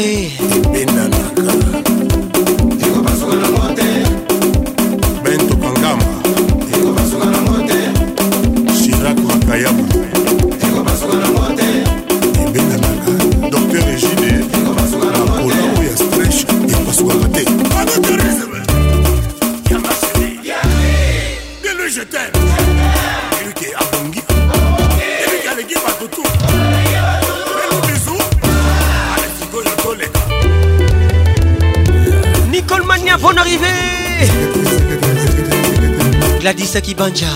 [36.97, 37.27] Banja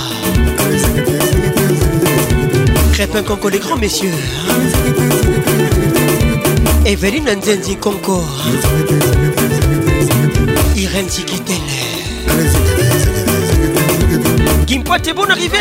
[2.93, 4.09] Crêpe un Conco, les grands messieurs.
[4.49, 4.53] Hein.
[6.87, 8.22] Evelyne Nzenzi Conco.
[10.76, 11.57] Irène Sikitele.
[14.68, 15.59] Gimpo, t'es bon arrivé.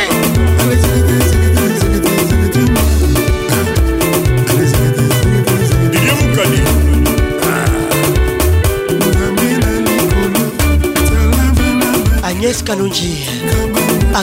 [12.24, 13.26] Agnès Kalonji.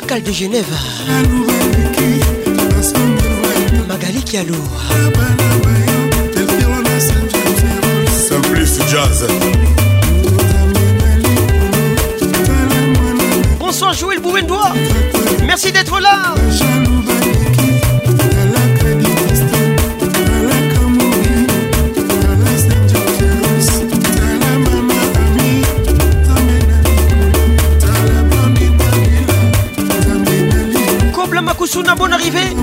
[0.07, 0.65] Cal de Genève
[3.89, 4.55] Magali Kialou
[8.29, 9.27] Simplice Jazz
[13.59, 14.73] Bonsoir de bois.
[15.45, 16.35] Merci d'être là
[31.61, 32.57] Kusuna, bonne arrivée.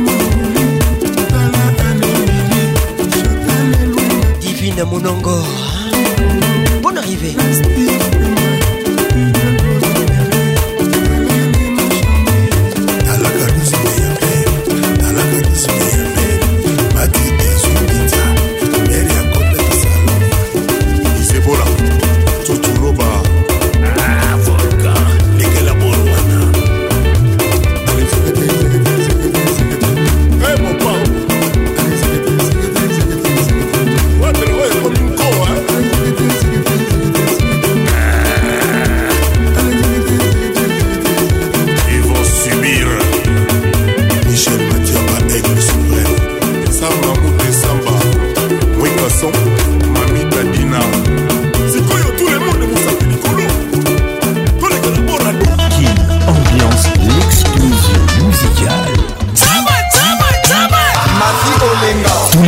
[4.42, 5.38] Divine Monongo,
[6.82, 7.36] bonne arrivée.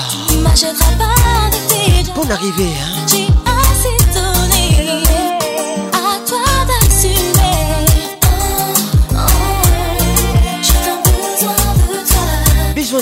[2.14, 2.74] Bonne arrivée.
[3.30, 3.35] Hein.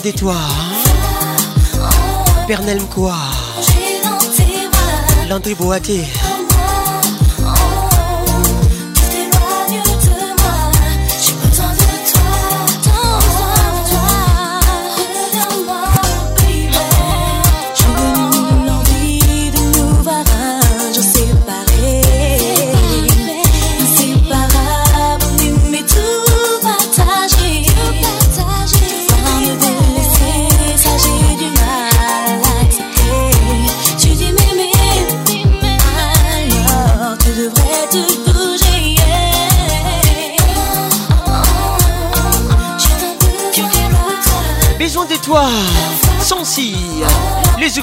[0.04, 0.36] de toi.
[2.48, 3.16] Pernel quoi
[5.30, 6.04] Landry Boaté.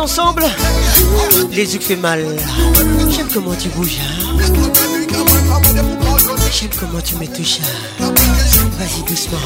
[0.02, 0.44] ensemble
[1.52, 2.26] Les yeux fait mal.
[3.10, 4.00] J'aime comment tu bouges.
[4.02, 4.38] Hein.
[6.52, 7.60] J'aime comment tu me touches.
[8.02, 8.06] Hein.
[8.80, 9.38] Vas-y doucement.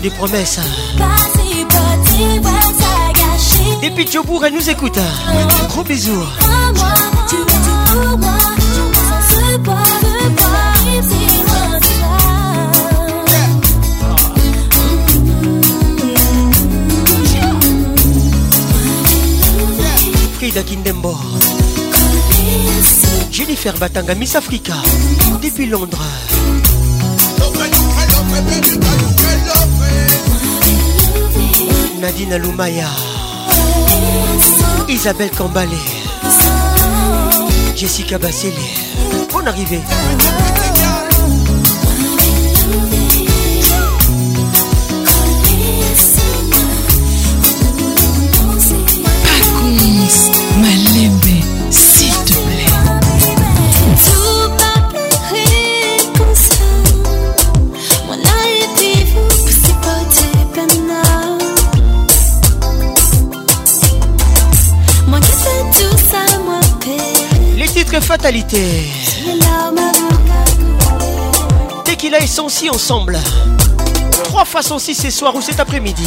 [0.00, 0.58] des promesses.
[3.82, 4.98] Depuis Djobourg, elle nous écoute.
[5.68, 6.24] Gros bisous.
[20.36, 21.14] Frida Kindembo.
[23.30, 24.74] Jennifer Batanga, Miss Africa,
[25.42, 26.02] depuis Londres.
[32.04, 32.86] Nadine Lumaya
[34.90, 35.74] Isabelle Kambalé
[37.74, 38.52] Jessica Bassele
[39.32, 39.80] Bonne arrivée
[71.84, 73.18] Dès qu'il a essenti ensemble.
[74.24, 76.06] Trois fois six ce soir ou cet après-midi.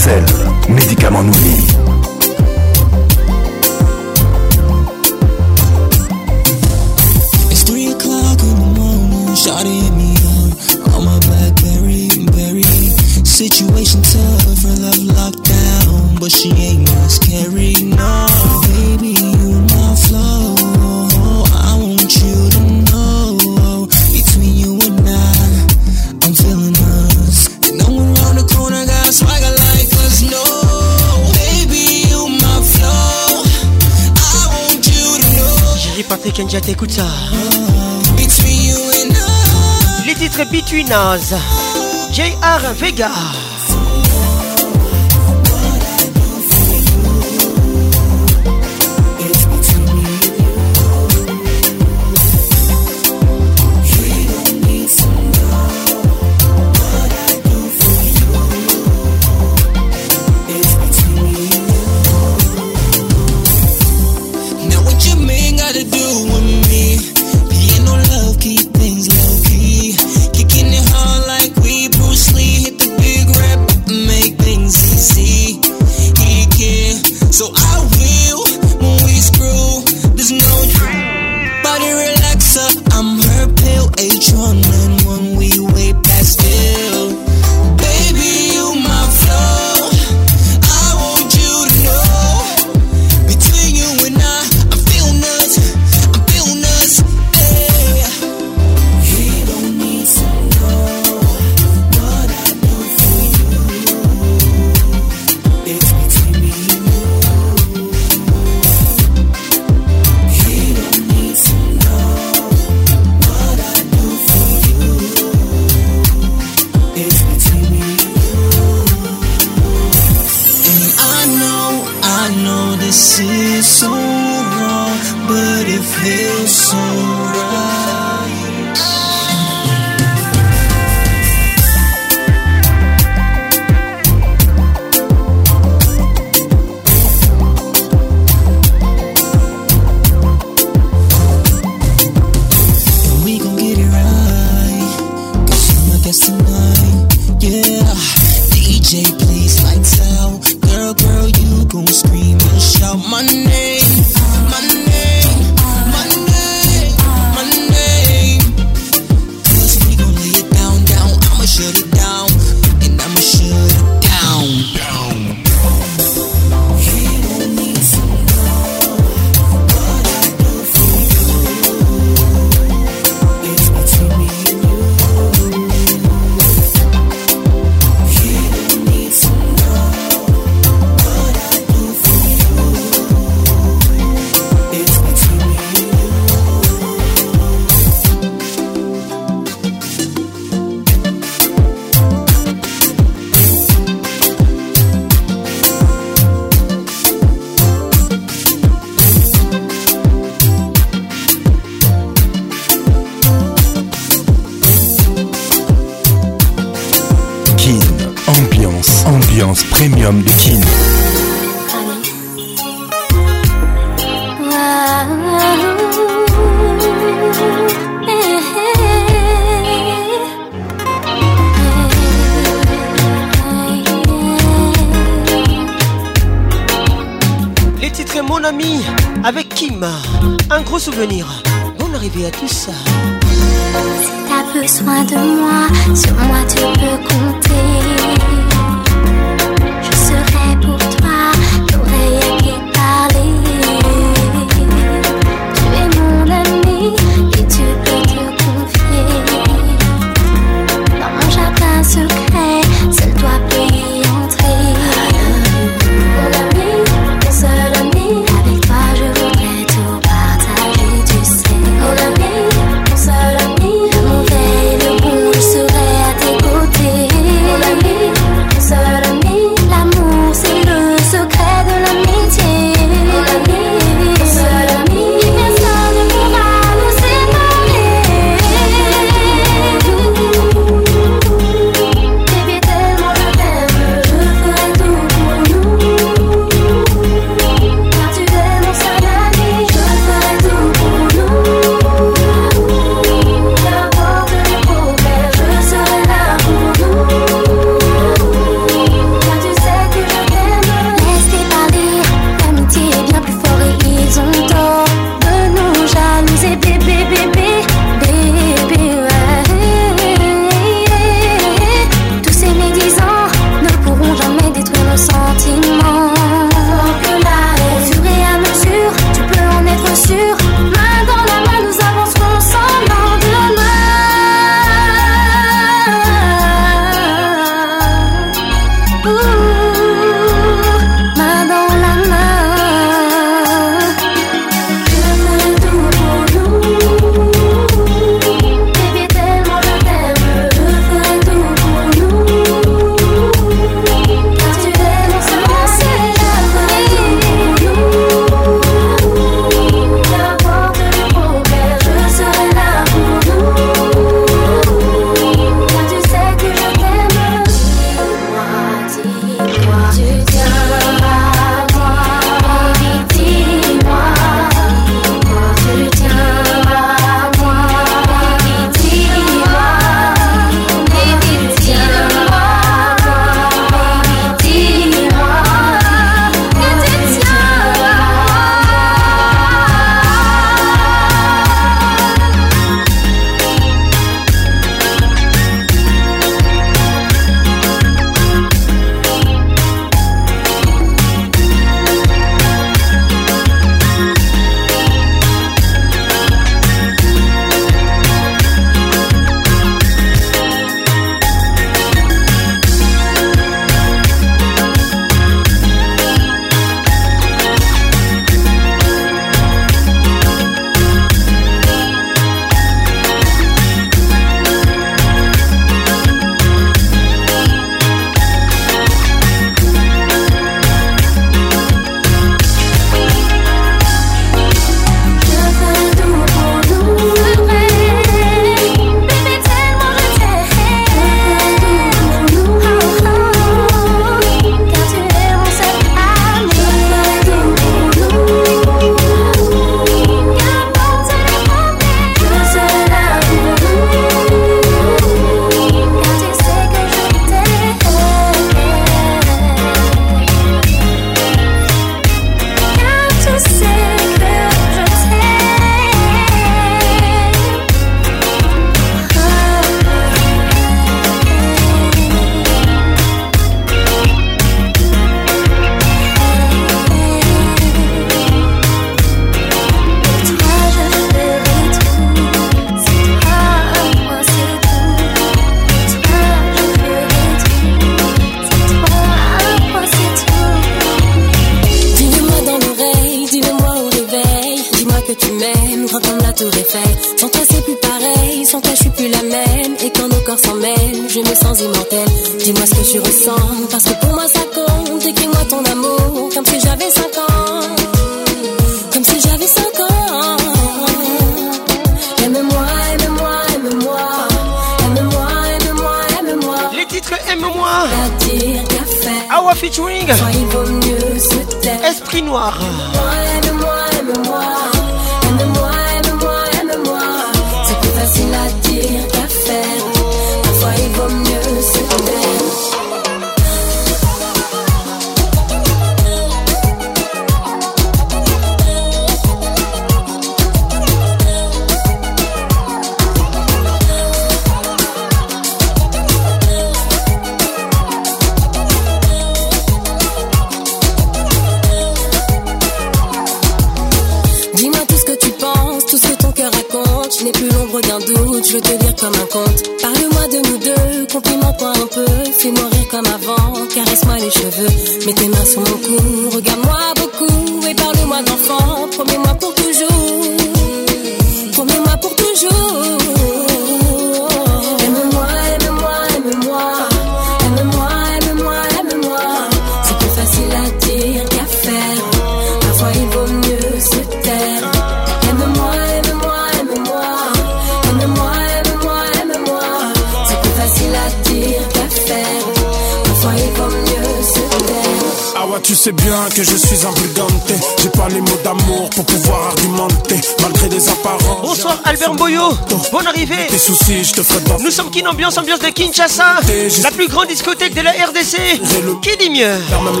[596.82, 598.60] La plus grande discothèque de la RDC
[599.00, 600.00] Qui dit mieux même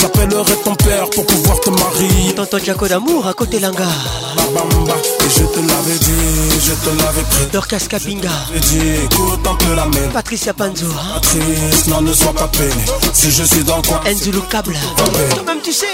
[0.00, 5.42] J'appellerai ton père pour pouvoir te marier T'entends Jaco d'amour à côté Langa et je
[5.44, 10.86] te l'avais dit, je te l'avais pris Dorcas Kapinga écoute peu la même Patricia Panzo
[10.86, 11.14] hein.
[11.14, 12.70] Patrice, non ne sois pas peine
[13.12, 15.86] Si je suis dans le coin Enzulu Toi-même tu sais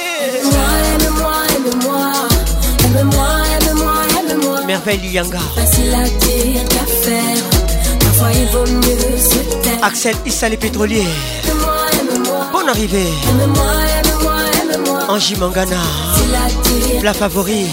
[0.45, 2.23] Aime-moi, aime-moi,
[2.85, 3.25] aime-moi,
[3.71, 3.93] aime-moi,
[4.37, 7.45] aime-moi Merveille Yanga Facile à dire qu'à faire
[8.01, 8.97] Parfois il vaut mieux
[9.83, 11.07] Axel Issa les pétroliers.
[12.53, 13.09] Bonne arrivée.
[15.09, 15.77] Angie Mangana.
[17.03, 17.69] La favorite.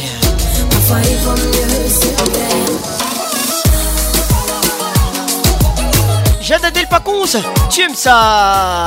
[6.41, 6.86] Jeanne Adèle
[7.72, 8.86] tu aimes ça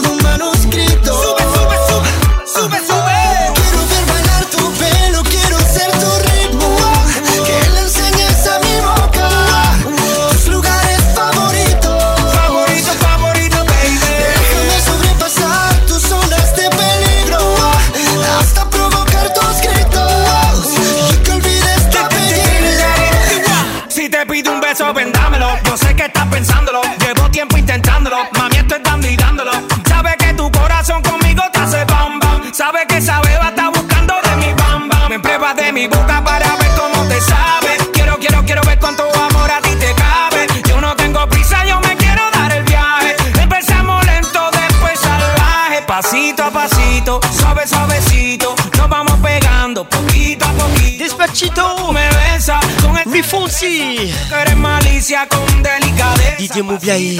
[51.41, 51.91] Nachito.
[51.93, 54.13] Me besa con el este Mi Fonsi.
[54.39, 56.37] Eres malicia con delicadeza.
[56.37, 57.19] Didier Moubia y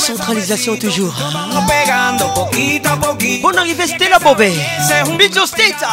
[0.00, 1.14] centralisation toujours.
[1.68, 3.42] Pegando poquito a poquito.
[3.46, 4.52] Bonne arrivée Stella Bobé.
[5.16, 5.88] Bicho Steta.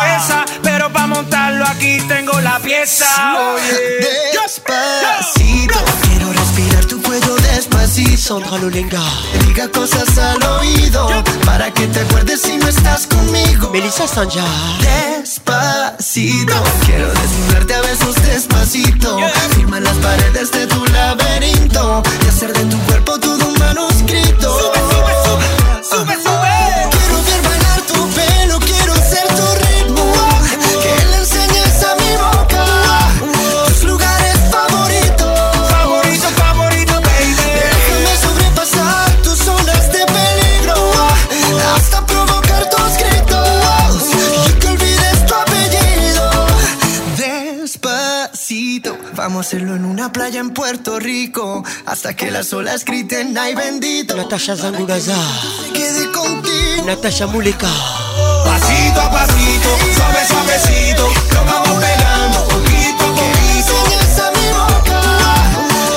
[0.63, 3.05] Pero para montarlo aquí tengo la pieza.
[3.39, 4.07] Oye.
[4.33, 5.83] Despacito.
[6.01, 6.72] Quiero respirar
[7.19, 9.01] cuello despacito Lolenga
[9.33, 11.07] Te diga cosas al oído
[11.45, 14.43] Para que te acuerdes si no estás conmigo Melissa Sanja
[15.19, 19.17] Despacito Quiero desnudarte a besos despacito
[19.55, 24.79] Firma las paredes de tu laberinto Y hacer de tu cuerpo todo un manuscrito Sube,
[24.89, 25.23] sube,
[26.03, 26.52] sube, sube, sube
[49.33, 51.63] Vamos hacerlo en una playa en Puerto Rico.
[51.87, 54.15] Hasta que las olas griten, ay bendito.
[54.15, 55.17] Natasha Zanguraza.
[55.73, 56.85] Quede contigo.
[56.85, 57.67] Natasha Mulica.
[58.45, 61.09] Pasito a pasito, suave, suavecito.
[61.31, 64.01] Lo vamos pegando poquito a poquito.
[64.03, 65.01] Esa mi boca,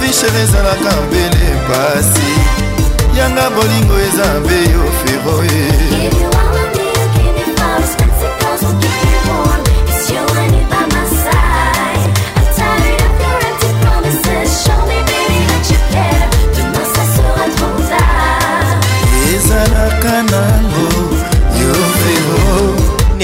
[0.00, 2.30] vie chere ezalaka mbele pasi
[3.18, 5.75] yanga bolingo eza mbe yo feroe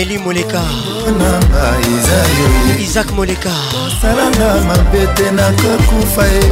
[0.02, 0.62] amélie moleka
[2.80, 3.54] isak moleka
[3.86, 6.42] osalanga mabe te nakokufa ye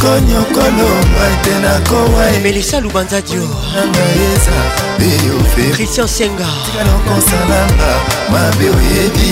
[0.00, 4.56] konyokolonga te nakowa melisa lubanza dionanga eza
[4.98, 7.92] beyofe christian senga tikalokosalanga
[8.32, 9.30] mabe oyebi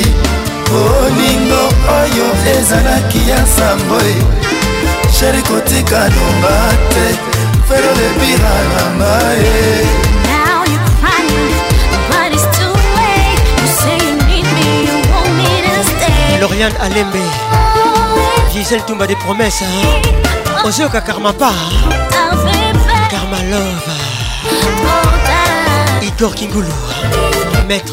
[0.80, 1.64] olingo
[2.00, 2.26] oyo
[2.56, 3.98] ezalaki ya sambo
[5.16, 6.56] sheri kotikanonga
[6.92, 7.06] te
[7.68, 10.13] felo lebira nanga ye
[16.40, 17.16] Lauriane Alembe
[18.52, 20.66] Gisèle Toumba des promesses hein.
[20.76, 21.50] yeux Karmapa
[23.10, 24.52] Karma Love
[26.18, 26.66] Igor Kingoulou
[27.68, 27.92] Maître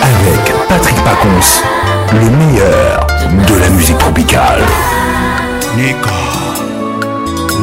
[0.00, 1.60] Avec Patrick Paconce
[2.12, 3.06] le meilleur
[3.48, 4.60] de la musique tropicale.
[5.76, 6.10] Nika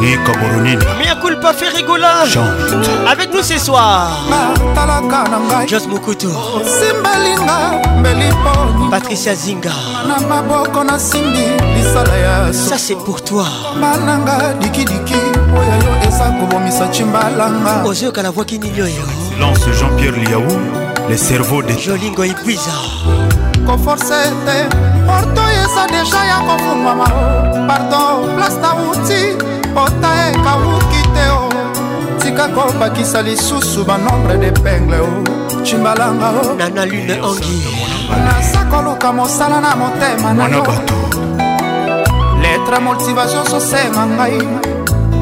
[0.00, 6.28] Nika Boronina Mia culpa fait rigola Chante Avec nous ce soir Natalaka nangai Jos Mokuto
[6.64, 9.70] Simbalinga Beliponi Patricia Zinga
[10.08, 11.46] Na maboko na simbi
[11.76, 13.46] Lisala ya Ça c'est pour toi
[13.80, 15.14] Mananga diki diki
[15.54, 20.50] Oya yo esa kobomisa chimbalanga Ozo yokala voix kini yo Silence Jean-Pierre Liaou
[21.08, 22.72] Le cerveau de Jolingo Ipuiza
[23.64, 24.14] Conforce
[24.46, 27.06] te porto eza deja ya kofungwama
[27.68, 29.20] pardon place nauti
[29.74, 31.48] pota ekawuki te o
[32.18, 35.10] tika kobakisa lisusu banombre depengle o
[35.64, 37.56] cimbalanga o nana lune angi
[38.26, 40.62] naza koluka mosala na motema na yo
[42.42, 44.38] letre motivation sosema ngai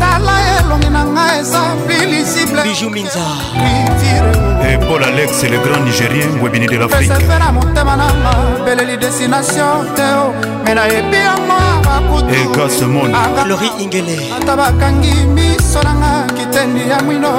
[0.00, 3.20] tala elongi na ngai eza filisible bijuminza
[3.54, 8.32] litire et eh, paul alex le grand nigérien webini de l'afrique na motema nanga
[8.64, 10.34] beleli destination teo
[10.64, 17.30] me nayebi yango bakutuelori ingele ata bakangi miso nanga kitendi ya mwino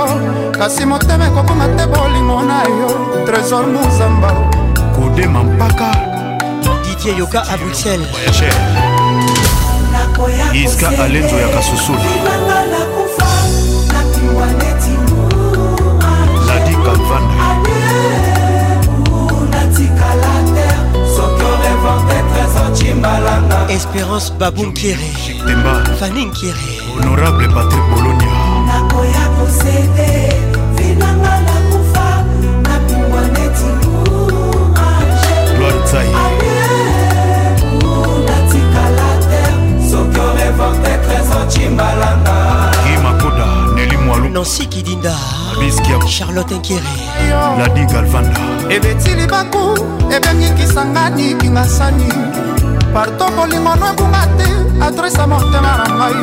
[0.52, 4.34] kasi motema ekobonga te bolingo na yo trésor muzamba
[4.96, 5.86] kodema mpaka
[6.84, 8.08] didier yoka a bruxelles
[10.54, 12.00] iska alenzo ya kasusulu
[23.70, 24.98] Espérance Babou Nkéré
[26.00, 26.56] Fanny Nkéré
[26.98, 28.26] Honorable Patrick Bologna
[28.68, 30.10] nakoya kosede
[30.76, 32.06] vinanga na kufa
[32.64, 33.70] napingwa neti
[35.56, 36.08] gloire tsai
[38.28, 45.16] natikala te soki orevante trésor cimbalanga kimakuda neli mwalu nansi kidinda
[45.60, 46.96] biskyacharlotte nkiri
[47.60, 48.42] ladi galvanda
[48.76, 49.64] ebetili baku
[50.16, 52.10] ebengikisanga nikinga sani
[52.94, 54.48] parto bolingo no ebunga te
[54.88, 56.20] adresa motema na ngai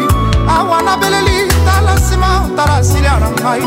[0.57, 3.65] awa nabeleli tala nsima tala silia na ngai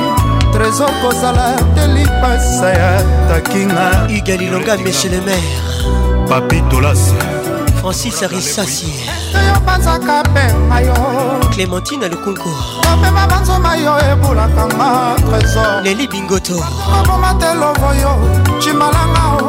[0.54, 2.92] trésor kozala telipasa ya
[3.30, 3.86] takinga
[4.18, 5.62] igalilonga michel maire
[6.30, 7.29] papi tolase
[7.80, 8.92] francis arisasi
[9.40, 10.94] oyobanzaka pema yo
[11.54, 12.50] clémentine alukunku
[12.94, 14.90] omema banzoma yo ebulaka nga
[15.28, 16.58] trésor leli bingoto
[17.00, 18.12] abomatelevo yo
[18.62, 19.42] cimalanga o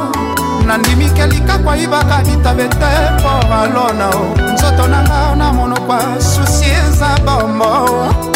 [0.67, 4.25] nandimi kelika kwayibaka bitabe te mpo alona o
[4.55, 8.30] nzoto nanga na monokwa susi eza bombo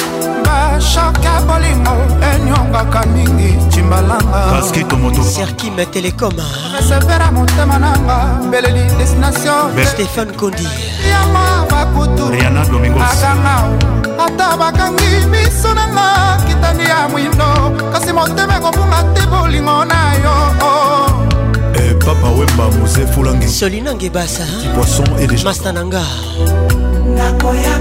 [0.80, 1.92] shoka bolingo
[2.34, 6.32] enyongaka mingi cimbalangaserkim telecom
[6.72, 10.68] resevera motema nanga mbeleli destinationstefane kondi
[11.10, 13.08] yama bakutuaganga
[14.26, 21.06] ata bakangi miso nanga kitani ya mwindo kasi motema ekobunga te bolingo na yo oh.
[21.74, 24.44] eh, papa wemba mose fulangi solinange basa
[24.74, 26.02] poisson et masta nanga
[27.16, 27.74] nakoya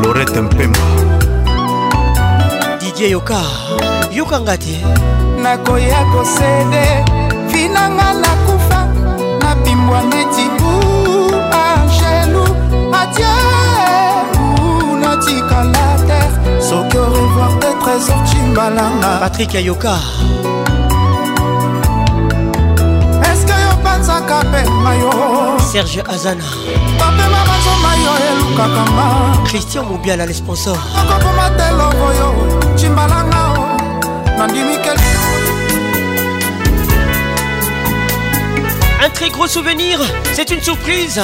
[0.00, 0.78] Laurette Mpemba.
[2.78, 3.34] DJ Yoka.
[4.12, 4.76] Yoka ngati.
[5.42, 7.02] Nakoya kosede
[7.48, 8.86] vinanga nakufa
[9.42, 10.72] nabimbwa neti bu
[11.62, 12.44] angelu
[13.00, 19.96] adieu natikala te soki au revoir de trésor cimbalanga Patrick Yoka.
[25.72, 26.76] serge azana eh,
[29.44, 30.78] christian mobiala les sponsors
[39.02, 39.98] Un très gros souvenir,
[40.34, 41.20] c'est une surprise.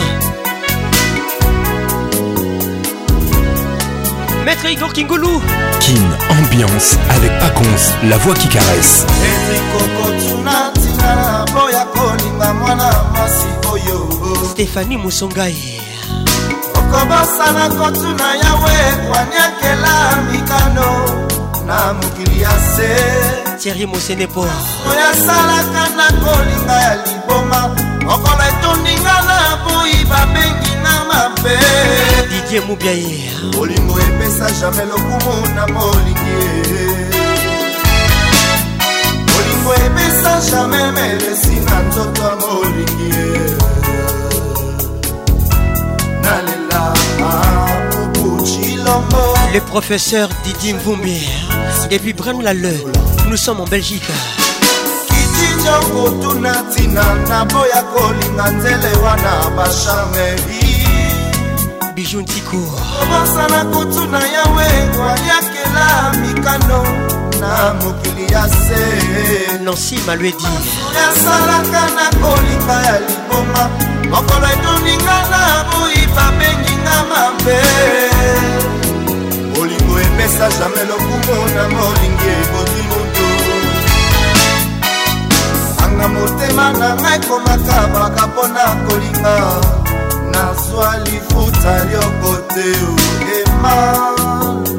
[4.47, 5.41] Maître Igor Kingoulou.
[5.81, 9.05] Kin, ambiance avec Paconce, la voix qui caresse.
[11.07, 13.97] osala mpo ya kolinga mwana mwasi oyo
[14.53, 15.81] stefani mosongai
[16.78, 18.77] okobosana kotuna yawe
[19.11, 19.93] kwaniakela
[20.33, 20.89] mikano
[21.66, 22.97] na mokili ya se
[23.62, 24.41] tieri mosenepo
[24.93, 27.61] oyasalaka na kolinga ya liboma
[28.15, 31.57] okola etondinga na boyi babengi na mabe
[32.31, 33.31] didie mubiaye
[33.61, 36.47] olingo epesa jamai lokumu na molingi
[39.66, 43.10] bolingo ebisa jamai melesi na nzoto ya molingi
[46.22, 46.93] nalela
[48.14, 51.28] bobucilombo le professeur didi mvumbi
[51.90, 52.74] depuis branlale
[53.28, 54.09] nous sommes en belgique
[55.09, 60.66] kitijokotuna ntina naboya kolinga nzele wana bashameri
[61.94, 62.56] bijou ntiko
[63.02, 64.66] obosana kotuna yawe
[64.97, 66.82] kwaliakela mikano
[67.40, 68.82] na mokili ya se
[69.64, 70.42] nansi malwedi
[70.94, 73.62] nasalaka na kolinga ya liboma
[74.10, 77.58] mokolo etuninga na boi babenginga mabe
[79.60, 83.28] olingo epesa jamai lokumo na molingi eboti moto
[85.84, 89.34] anga motema na ngai komaka baka mpona kolinga
[90.32, 92.66] nazwa lifuta lyoko te
[93.40, 93.76] ema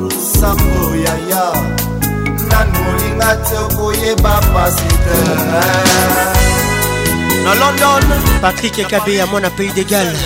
[0.01, 1.76] lusambo yaya
[2.57, 5.17] nanu olinga te koyeba pasi te
[7.43, 8.03] na london
[8.41, 10.17] patrik ekabe ya mwana pays de gale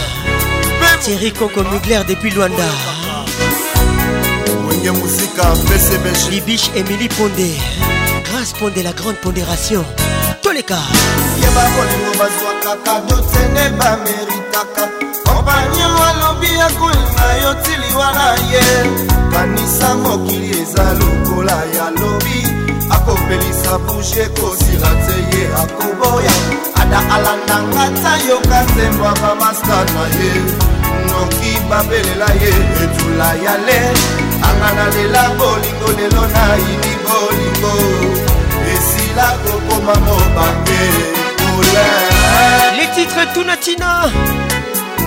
[1.04, 2.66] thierry koko mugler depuis lwanda
[4.68, 7.52] wenge mosika pcbg bibiche emily ponde
[8.26, 9.86] grâce ponde la grande pondération
[10.42, 10.80] toleka
[11.42, 14.84] yeba kolingo bazwakaka dotene bameritaka
[15.26, 19.21] kompagnon alobi akolinga yo tili wana ye yeah.
[19.32, 22.38] kanisa mokili eza lokola ya lobi
[22.90, 26.36] akopelisa bushe kosila te ye akoboya
[26.82, 30.32] ada alandanga ta yoka sembwaka maska na ye
[31.08, 32.54] noki babelela ye
[32.84, 33.82] etula ya le
[34.48, 37.74] anga na lela bolingo lelo nayini bolingo
[38.74, 40.82] esila kokoma mobange
[41.48, 41.88] ole
[42.78, 43.92] les titres tunatina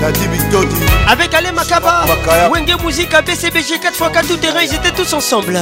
[0.04, 2.04] Nadi Bitoti Avec Ale Makaba
[2.52, 5.58] Wenge Musique à BCBG 4x4 tout terrain ils étaient tous ensemble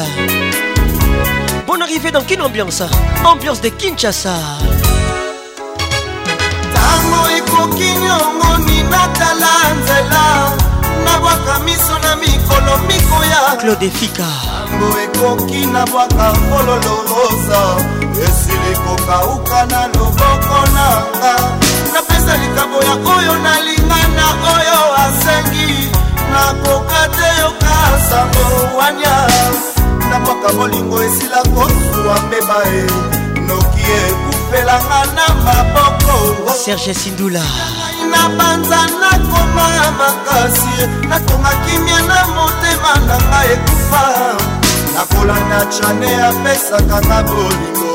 [1.64, 2.82] Bonne arrivée dans quelle ambiance
[3.24, 4.32] Ambiance de Kinshasa
[6.74, 10.56] Tango ekoki nyongo ninatala nzela
[11.04, 14.24] nabwaka miso na mikolo mikoya Claude Fika
[14.68, 17.60] Tango ekoki nabwaka fololo rosa
[18.20, 21.62] esili kokauka na loboko nanga
[22.22, 25.90] kopesa likabo ya oyo nalinga na oyo asengi
[26.32, 29.26] nakoka te yokasango wania
[30.10, 32.90] na mwaka bolingo esila kosuwa mbeba e
[33.40, 37.42] noki ekufelanga na maboko serge sindula
[38.10, 44.34] na banza nakoma makasi natongaki mia na motema na nga ekufa
[44.94, 47.92] nakolanda chane apesaka nga bolingo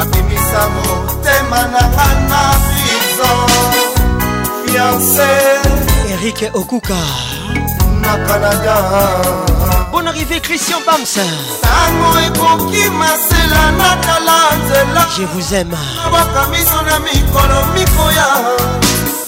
[0.00, 2.89] abimisa motema na nga na vi
[3.22, 5.30] ans fiancé
[6.10, 6.94] Eric Okuka
[8.02, 8.76] na Canada
[9.92, 16.80] Bonne arrivée Christian Bams Sango ekoki masela na tala nzela Je vous aime Nabwaka miso
[16.86, 18.28] na mikolo mikoya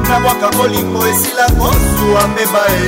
[0.08, 2.86] nabwaka kolingo esila kozwa meba e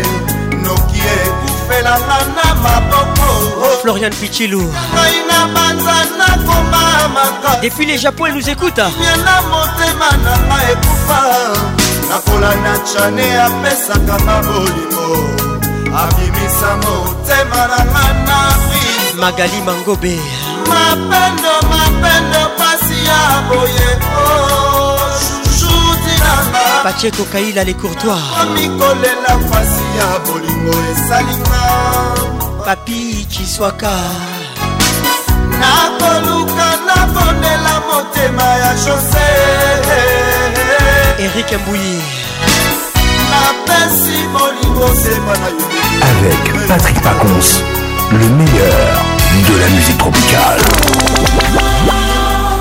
[0.65, 3.27] noki ekufelanga na maboko
[3.83, 4.63] florian pichilu
[4.95, 11.21] ngai na banza nakomamaka depuis les japon nous écoutenya na motema na nga ekufa
[12.11, 15.09] nakolanda chane apesaka nga bolingo
[16.03, 18.39] abimisa motema na nga na
[18.71, 18.88] ri
[19.19, 20.17] magali mangobe
[20.69, 24.97] mapendo mapendo pasi ya boye oh,
[26.85, 31.63] pacheko kaila le courtoismikolela pasi ya bolingo esalinga
[32.67, 33.91] papi kiswaka
[35.59, 39.29] nakoluka nabondela motema ya jose
[41.19, 41.99] erik mbuyi
[43.31, 45.67] napesi bolingo sepa na yo
[46.07, 47.61] avec patrick pacons
[48.13, 49.03] le meilleur
[49.49, 50.59] de la musique tropicale.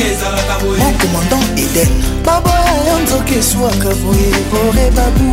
[0.00, 1.88] mon commandant eden
[2.24, 5.28] baboya yo nzoki eswaka boye bore babu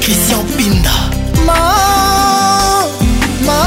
[0.00, 0.92] christian pinda
[1.44, 1.58] ma
[3.44, 3.58] ma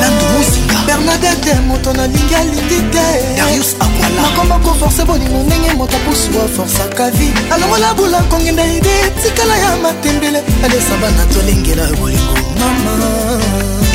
[0.00, 3.06] landumusinga bernadete moto nalingi alingi te
[3.36, 9.56] darius akwala nakoma koforce bolingo ndenge moto pusu aforsaka vi alongola bula kongenda ede etikala
[9.58, 12.92] ya matembele adesa bana tolengela bolingo mama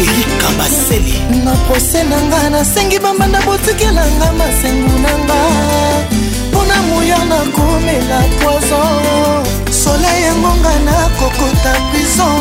[0.01, 1.15] erik kabasele
[1.45, 5.39] na prose na nga nasengi bambanda botikelanga masengu na nga
[6.49, 8.79] mpona moya nakomela poizo
[9.81, 12.37] solei engonga nakokota prison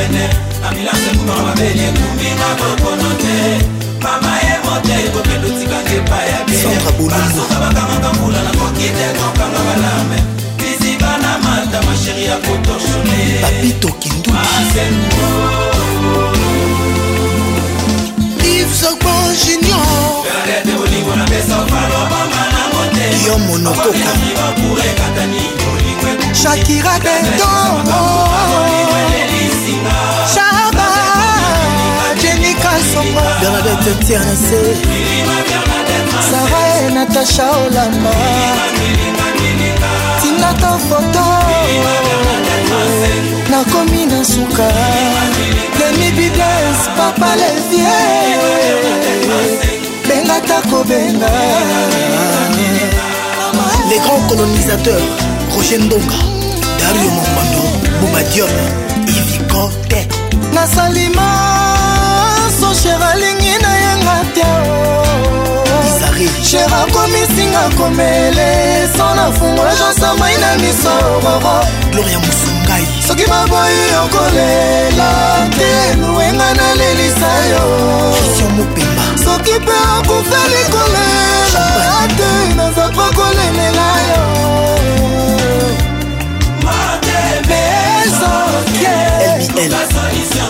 [0.00, 0.24] pene
[0.62, 3.36] na milango ekufaka mabeli ekumi na bokono te
[4.02, 10.18] mama ye mote ekopenda otikaki epai ya biebasuka bakamaka mbula nakoki te kokanga balame
[10.58, 13.20] biziba na mata masheri ya kotorshone
[14.46, 15.28] asengo
[18.80, 23.98] soko junior kalete bolingo napesa ofalo bamba na mote yo monokoko
[26.42, 28.79] shakira betoro
[33.90, 34.62] de tiernacé
[36.30, 38.12] sara e natasha olamba
[40.22, 41.24] tinata foto
[43.50, 44.68] nakomi na suka
[45.78, 47.96] demibides papa levie
[50.08, 51.32] bengata kobenga
[53.88, 55.06] les grands colonisateurs
[55.56, 56.20] roger ndonga
[56.78, 57.62] dario mombando
[58.00, 58.56] bobadiop
[59.16, 60.00] ivicote
[60.54, 61.59] nasalima
[66.50, 68.50] cher akomisinga komele
[68.96, 71.54] so na fungola jansamai na misororo
[71.92, 75.10] gloria mosungai soki baboyi okolela
[75.56, 75.70] te
[76.00, 77.62] luwenga nalelisa yo
[78.56, 81.66] mopema soki mpe akufeli kolela
[82.18, 84.22] te nazaka kolelela yo
[86.64, 89.26] matebesokieel eh,
[89.64, 89.70] eh.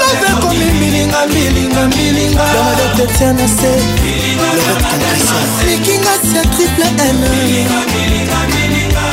[0.00, 3.72] love ekomi milinga milinga milinga domadotetiana se
[5.66, 7.22] likinga sia triple n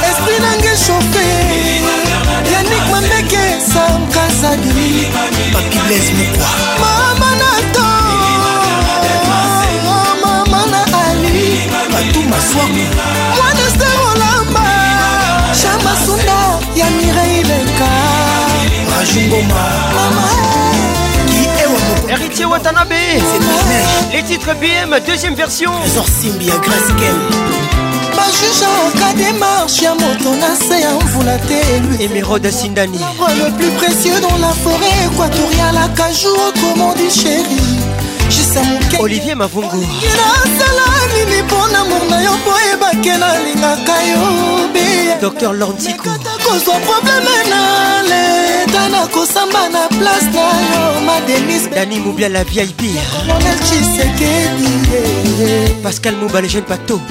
[0.08, 1.26] esprit nange chauffe
[2.54, 4.88] yanik mambeke sankazadi
[5.54, 7.92] papibles mokwa mama nato
[10.24, 11.46] mama na ali
[11.94, 12.86] batuma swaku
[13.38, 13.65] mwana
[22.10, 22.94] Héritier Watanabe
[24.12, 25.72] Les titres BM, deuxième version
[28.18, 32.98] bajuge oka démarche ya moto na se ya mvula te eluemerode sindani
[33.44, 37.85] le plus précieux dans la forêt équatoriale akajou otomondi chérie
[39.00, 39.76] olivier mavungu
[40.18, 40.84] nasala
[41.14, 48.90] nini mpo namour na yo boyebake nalingaka yo be dr lorntikoata kozwa probleme na leta
[48.90, 52.82] nakosamba na place na yo madenis dani mobia la vip
[53.20, 57.02] colonel chisekedi pascal mouba le jeune pato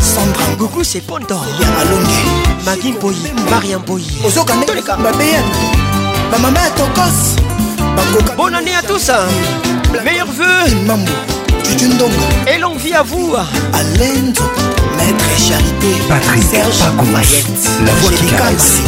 [0.00, 2.20] sandra gugu sepondo ya malonge
[2.64, 5.48] magi mboyi mariam boyi ozoka ndenge babeyana
[6.32, 7.36] bamama ya tokos
[7.96, 9.26] bakoka bonane ya tusa
[10.04, 11.10] Meilleurs vœux Mambo
[12.46, 14.32] Et l'envie à vous Alain
[14.96, 18.80] Maître Charité Patrick Serge Pacons, La voix qui caresse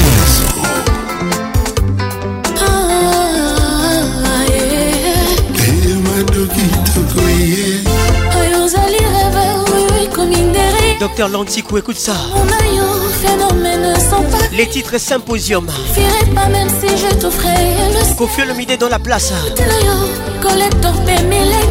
[11.03, 12.13] Docteur Lantico, écoute ça.
[12.33, 14.39] Mon maillot, phénomène sans pas.
[14.53, 15.69] Les titres Symposium.
[15.95, 19.33] Firai pas même si je t'offrais le Confieux le midi dans la place.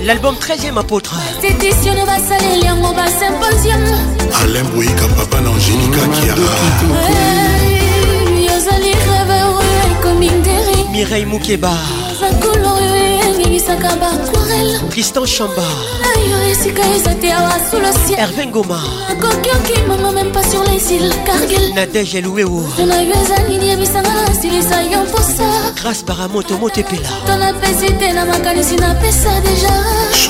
[0.03, 1.15] L'album 13e apôtre.
[1.39, 2.09] symposium
[4.43, 4.63] Alain
[4.99, 6.41] comme papa Angélica Kiara.
[10.91, 11.71] Mireille Moukeba
[14.91, 15.63] tristan chamba
[18.17, 18.77] Hervé Goma
[25.79, 27.35] grâce par motepela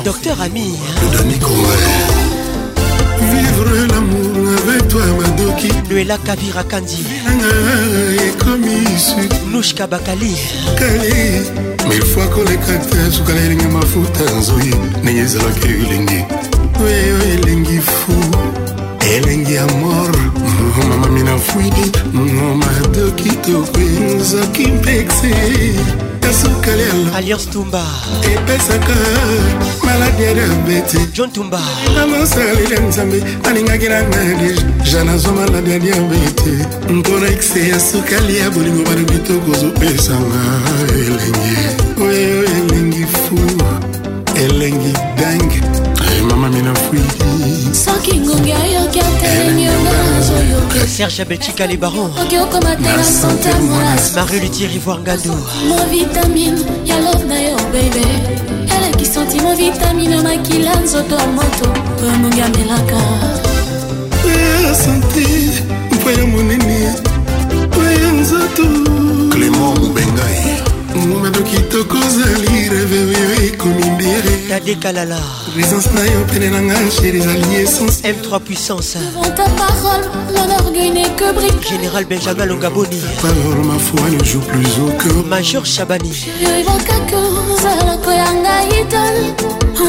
[0.05, 0.73] docteur ami
[3.33, 5.01] vivre l'amour avec toi
[6.69, 7.03] kandi
[9.51, 10.35] munushka bakali
[11.89, 16.19] mefwa koleka te sukala elingi mafuta nzoi ndenge ezalaki elingi
[16.83, 18.13] oyo elengi fu
[19.15, 20.11] elengi ya mor
[20.89, 21.85] mamamina fwidi
[22.61, 23.85] madoki tokwe
[24.19, 25.31] nzoki mpekse
[26.31, 27.83] na sukali ya alliance tumba
[28.35, 28.95] epesaka
[29.83, 31.59] maladi ya diabete john tumba
[31.95, 36.51] na mosaleli ya nzambe alingaki na nadi ja nazwa maladi ya diabete
[36.93, 40.41] mpona ekse ya sukali ya bolingo balobi tokozopesanga
[40.95, 41.57] elenge
[42.01, 43.35] oyo elengi fu
[44.35, 45.90] elengi dange
[46.29, 54.39] mama minafwiki ngonge ayoki atelengianga eh, nazoyokaserge abetika le baron oki okomatela santa molas marie
[54.41, 55.33] lutier ivoire ngado
[55.69, 58.05] mo vitamine ya love na yo bebe
[58.75, 61.67] eleki sentimo vitamine makila nzoto ya moto
[62.03, 62.99] oyo ngonge amelaka
[64.25, 65.25] oya sante
[65.91, 66.79] mpo ya monene
[67.81, 68.65] oya nzoto
[69.31, 70.61] clément mobengai
[70.99, 75.17] ngoma tokitoko ozali reveyo ekomindere tadekalala
[75.53, 78.97] présence na yo pene na nga chéri ezali essence m3 puissance
[81.71, 86.25] général benjamin longaboni parole ma foi ne joue plus au cœur major chabani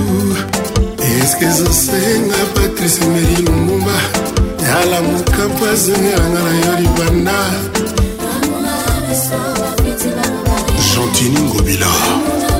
[1.19, 3.97] eske ezosenga patrice meri lumumba
[4.81, 7.39] alamuka po azongelanga na yo libanda
[10.93, 11.91] gentini ngobila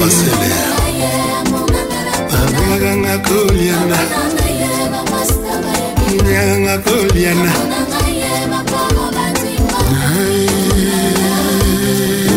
[0.00, 0.50] basele
[2.32, 3.98] babenganga koliana
[6.24, 7.52] nyanganga koliana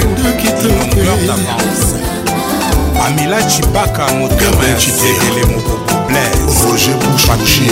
[3.06, 7.70] amila cibaka motomayasekele mokoko blaire roger bouchouchie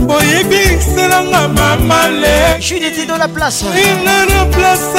[0.00, 4.92] boyebiselanga mama le judité dans la place inga na place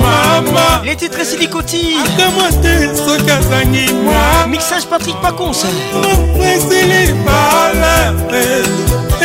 [0.00, 5.66] mama les titres silicoti akamwa te soki azangi na mixage patrick paconse
[6.02, 8.14] napresili bala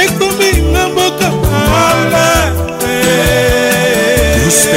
[0.02, 1.30] ekomi na mboka
[1.70, 2.28] bala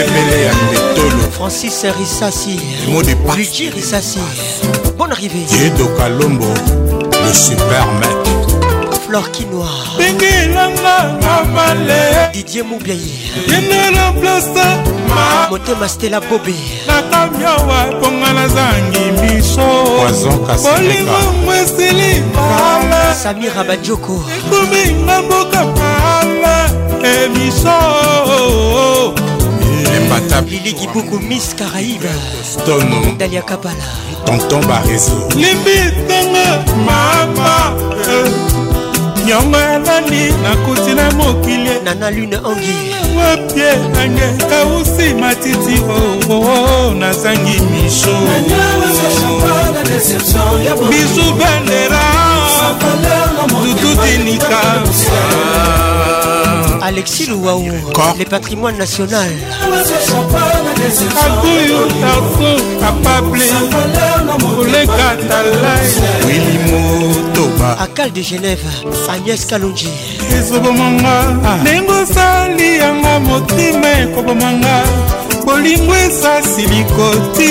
[0.03, 2.61] pepele ya ndetolo francis risasi
[3.37, 4.19] luci risasi
[4.99, 6.47] bonne arrivée yedokalombo
[7.25, 9.67] le super maître fleur kinoa
[9.99, 12.01] bengelanga mabale
[12.33, 13.15] didier mobiaye
[13.49, 14.67] yenela plasta
[15.09, 16.55] ma motema stela bobe
[16.89, 19.69] nakami awa mponga nazangi miso
[20.65, 24.17] bolingongo esili pala samira bajoko
[24.47, 26.55] ekominga mboka pala
[27.15, 27.79] emiso
[30.49, 32.11] lili kibuku miss caraïbe
[32.43, 33.87] stono dalia kapala
[34.27, 38.31] tonton bareso limbitanga mama eh.
[39.27, 42.77] nyongo elandi nakuti na mokili nana lune ongi
[43.17, 46.43] wapie nange kausi matiti oo oh, oh,
[46.89, 48.15] oh, nazangi misho
[50.91, 52.07] bisu bandera
[53.63, 54.63] dutudinika
[56.91, 57.63] Alexis Louaou,
[58.19, 59.29] le patrimoine national.
[67.79, 68.59] akal de genève
[69.09, 69.89] agnès kalonji
[70.37, 71.15] ezobomanga
[71.49, 71.57] ah.
[71.63, 74.75] ndenge osali yanga motema ekobomanga
[75.47, 77.51] bolingo esasi likoti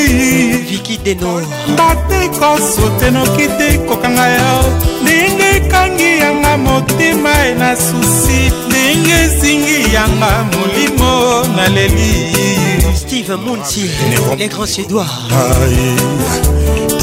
[0.70, 1.42] viki deno
[1.78, 4.56] bateko sote noki te kokanga yo
[5.02, 12.34] ndenge ekangi yanga motema e na susi ndenge ezingi yanga molimo naleli
[13.02, 13.82] steve monti
[14.40, 15.10] le grand sédoir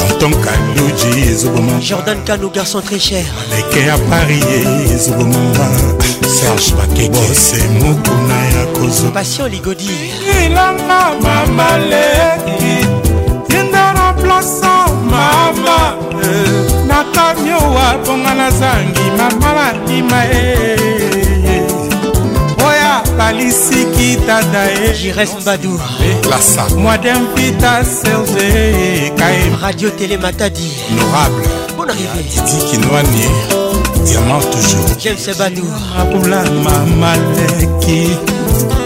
[0.07, 4.45] tonton kaluji ezoboma jordan kano garçon très cher aleke ya paris
[4.93, 5.67] ezoboma
[6.39, 9.95] serge bakebose mokuna ya kozo patient ligodi
[10.43, 12.75] elanga mamaleki
[13.53, 15.77] yenda remplaçant mama
[16.23, 16.76] eh.
[17.69, 20.77] masuwa mponga nazangi mamalandima e
[22.65, 31.87] oyo abalisiki tata e jires mbadu eh, mwadem pita serge kae radio telematadi norable bon
[31.89, 35.63] arrivé didikinwani ah, diamant toujours james badu
[35.99, 38.17] abulama ah, maleki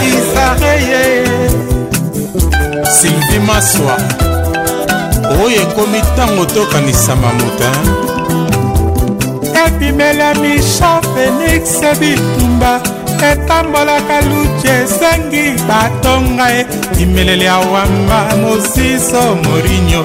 [0.08, 1.24] Isareye
[2.92, 3.96] Sylvie Maswa
[5.44, 7.84] oyo ekomi ntango tokanisama motin
[9.66, 12.80] epimelami chan félix bitumba
[13.32, 16.66] etambolaka luki esengi batonga e
[17.02, 20.04] imeleli awamba mosiso morinio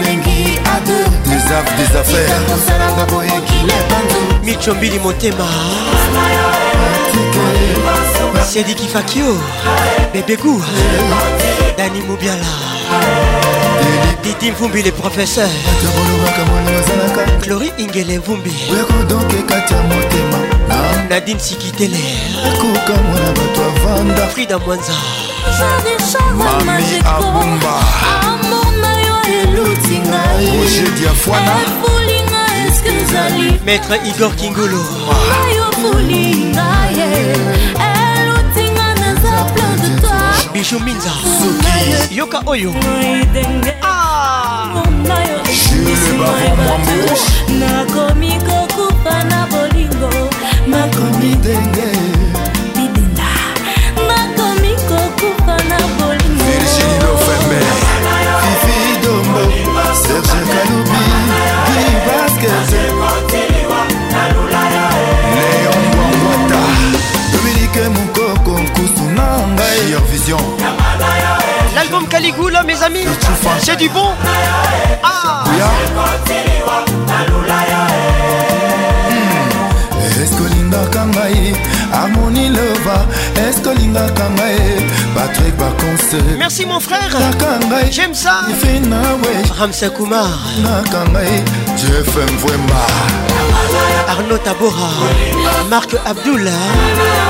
[1.51, 2.37] zaf des affaires
[4.43, 5.47] micho mbili motema
[8.53, 9.35] sediki fakio
[10.13, 10.61] bebegu
[11.77, 12.53] dani mubiala
[14.23, 15.49] didi mvumbi le professeur
[17.43, 18.53] clori ingele mvumbi
[21.09, 21.97] nadine sikitele
[24.33, 24.93] frida mwanza
[26.37, 27.75] mami abumba
[33.65, 34.77] maître igor kingolo
[40.53, 41.11] bijou minza
[42.11, 42.71] yoka oyo
[43.83, 44.83] ah!
[47.59, 50.09] nakomi kokupa na bolingo
[50.67, 52.20] makomi denge
[69.91, 70.37] meilleure vision.
[71.75, 73.05] L'album Caligula, mes amis,
[73.59, 74.09] c'est du bon.
[75.03, 75.43] Ah.
[75.45, 76.33] Hmm.
[79.99, 81.51] Eh, eske olingaka ngai
[81.97, 82.97] amoni lova
[83.41, 84.83] eske olingaka ngai
[85.15, 90.29] patrik baconse merci mon frère naka ngai j'aime ça ifinawe ramsa kumar
[90.65, 91.43] naka ngai
[91.77, 92.85] jefm vwemba
[94.07, 94.89] Arnaud Tabora,
[95.69, 96.63] Marc Abdullah,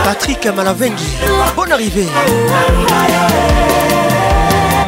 [0.04, 1.16] Patrick Malavengi,
[1.56, 2.08] bonne arrivée.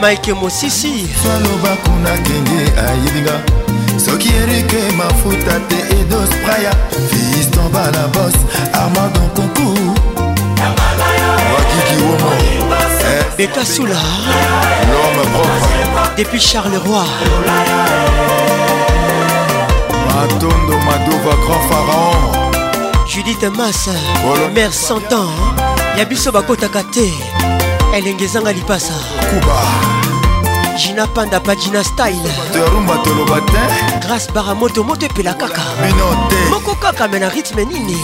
[0.02, 1.08] Mike Mosisi.
[1.24, 3.36] Saloba kuna kenge ayinga.
[4.06, 6.72] soki erike mafuta te edos praya
[7.10, 8.34] fiston bala bos
[8.82, 9.68] armandon konku
[11.54, 12.32] wakiki womo
[13.38, 13.96] beta soula
[14.90, 17.06] l'homme propre depuis charleroi
[20.15, 23.91] Atondo Madova Grand Pharaon Judith Massa
[24.53, 25.27] Mère 100 ans
[25.98, 27.10] Ya biso bakotaka te
[27.98, 28.94] elenge ezanga lipasa
[29.30, 29.57] Kuba
[30.77, 32.22] Gina Panda Pagina Style
[32.52, 35.64] Terumba toloba te Grâce Baramoto moto epela kaka
[36.52, 37.98] moko kaka me na rythme nini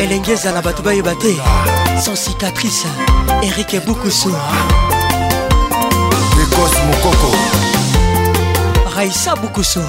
[0.00, 1.32] elenge ezala bato bayeba te
[2.02, 2.86] sans cicatrice
[3.40, 4.30] Eric Ebukusu
[6.42, 7.30] Ekos Mokoko
[8.96, 9.80] Raissa Bukusu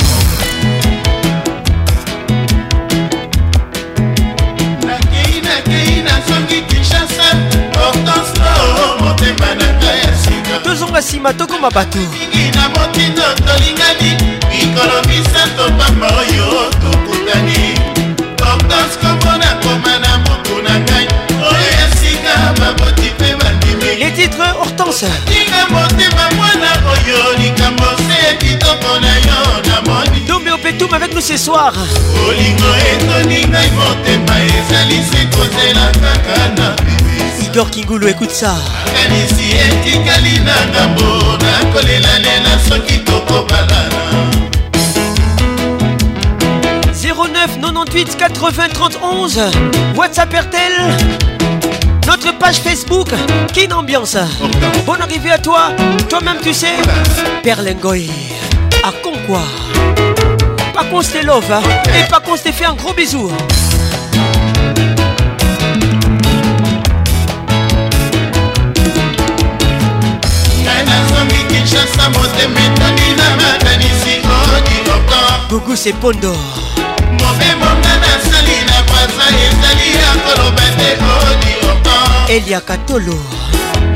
[4.82, 7.32] Nakeina, Keina, Songi, Kinshasa,
[7.78, 9.63] Hortense, oh, oh, oh, Motema,
[11.04, 14.10] nsima tokoma bato mingi naboki to tolingani
[14.52, 17.60] mikolo misato pamba oyo tokutani
[18.50, 21.06] orgaskomona koma na motu na ngai
[21.48, 28.92] oyo esika baboti mpe bandimi les titres hortense tinga motema mwana oyo likambo se kitoko
[29.00, 31.72] na yo namoni dombe opetum avec nous ce soir
[32.28, 37.03] olingo etoni ngai motema ezali se kozela kaka na bi
[37.56, 38.56] Victor écoute ça
[39.12, 39.30] 09
[48.16, 50.96] 98 80 31 WhatsApp RTL
[52.08, 53.10] notre page Facebook
[53.52, 54.16] Kin Ambiance
[54.84, 55.68] Bonne arrivée à toi
[56.08, 56.66] Toi-même tu sais
[57.44, 58.10] Perlingoy
[58.82, 59.44] à conquoi
[60.74, 61.62] Pas qu'on love hein.
[61.96, 63.30] Et pas qu'on fait un gros bisou
[75.74, 76.32] kuse pondo
[77.20, 81.94] mobemonga nasali na kwaza ezali ya koloba te odioka
[82.28, 83.18] elia katolo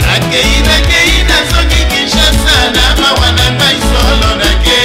[0.01, 4.81] nakei nakei nazoki kinshasa na mawa na ngai solo nake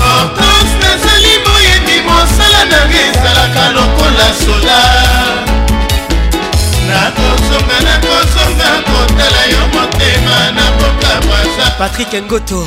[0.00, 4.80] hortense nazali boyebi mosala nanga ezalaka lokola soda
[6.88, 12.66] nakozonga nakozonga kotala yo motema na boka kwaza patrik ngoto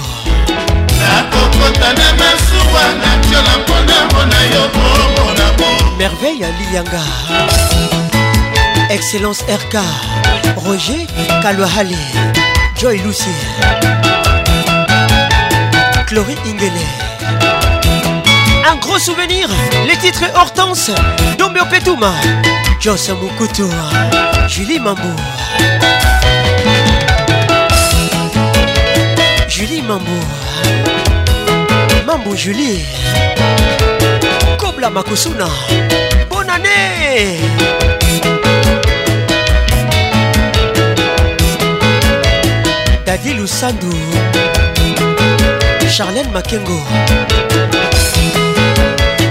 [1.05, 7.03] nakokota na masuwa natiola mpona mona yo momonamo merveille aliyanga
[8.89, 9.73] excellence rk
[10.65, 11.07] roger
[11.43, 11.97] kalwahali
[12.81, 13.33] joy lucy
[16.07, 16.87] chlori ingele
[18.71, 19.43] un gros souvenir
[19.87, 20.91] les titres hortense
[21.39, 22.13] dombio petuma
[22.83, 23.69] jos mukutu
[24.53, 25.13] julie mambo
[29.55, 30.19] julie mambo
[32.11, 32.79] mambu julie
[34.57, 35.47] kobla makusuna
[36.29, 37.39] bonne année
[43.05, 43.89] dadi lusandu
[45.95, 46.79] charlene makengo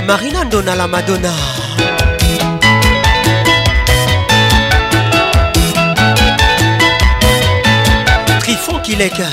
[0.06, 1.32] marina ndona la madonna
[8.42, 9.28] trifon kileka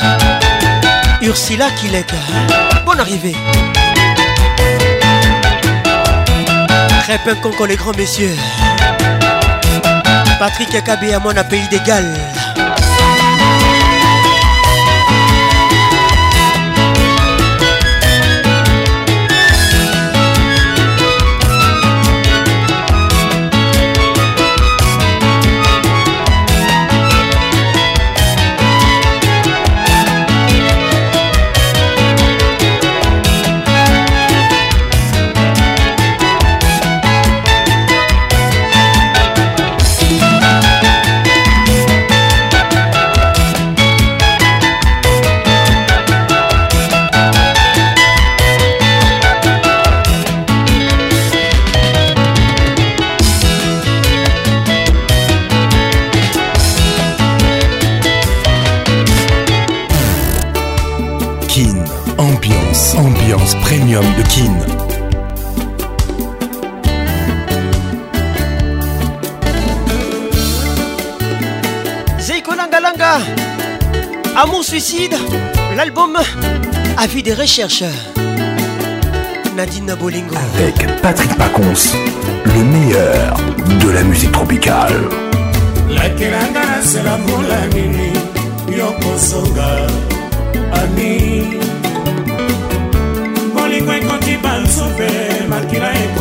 [1.75, 3.35] qu'il est euh, Bonne arrivée.
[7.03, 8.33] très qu'on conco les grands messieurs.
[10.39, 12.05] Patrick Akabé à mon pays d'égal.
[63.69, 64.53] Premium de Kin.
[72.17, 72.51] Zeiko
[74.37, 75.15] Amour Suicide,
[75.75, 76.15] l'album
[76.95, 77.83] a vu des recherches.
[79.57, 81.93] Nadine Nabolingo Avec Patrick Pacons,
[82.45, 83.35] le meilleur
[83.85, 85.09] de la musique tropicale.
[85.89, 86.07] La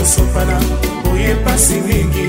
[0.06, 0.58] kosopana
[1.04, 2.28] boye pasi mingi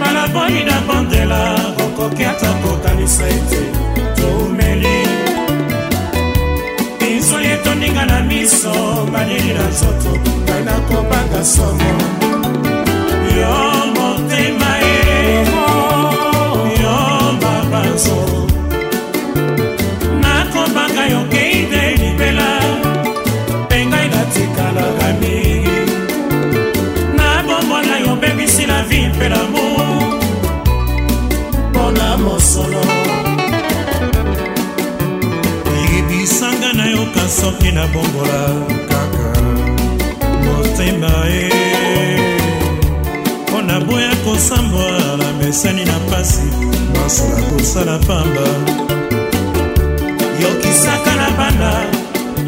[0.00, 1.38] malaboi na bandela
[1.84, 3.60] okoki ata kokanisa ete
[4.16, 4.98] toumeli
[7.00, 8.72] minzoli etondinga na miso
[9.12, 10.10] malili na nzoto
[10.44, 11.94] ngai nakobanga somo
[13.38, 13.56] yo
[13.96, 14.69] motema
[37.80, 38.40] nabongola
[38.92, 39.30] kaka
[40.44, 41.48] motema ye
[43.42, 46.44] mpo na boya kosambwa na mesani na pasi
[47.00, 48.44] masala kosala pamba
[50.42, 51.72] yokisaka na banda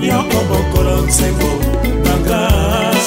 [0.07, 1.51] yoko bokolo nsembo
[2.05, 2.41] banga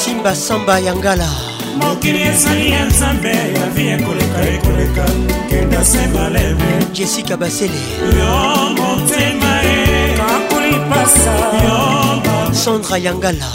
[0.04, 1.30] simba samba ya ngala
[1.78, 5.06] mokili ezali ya nzambe ya vi ekoleka ekoleka
[5.50, 7.80] kenda se malebe jessica basele
[8.20, 8.36] yo
[8.76, 9.86] motema ye
[10.18, 11.34] kakolipasa
[11.66, 11.95] yo
[12.66, 13.50] sandra yangala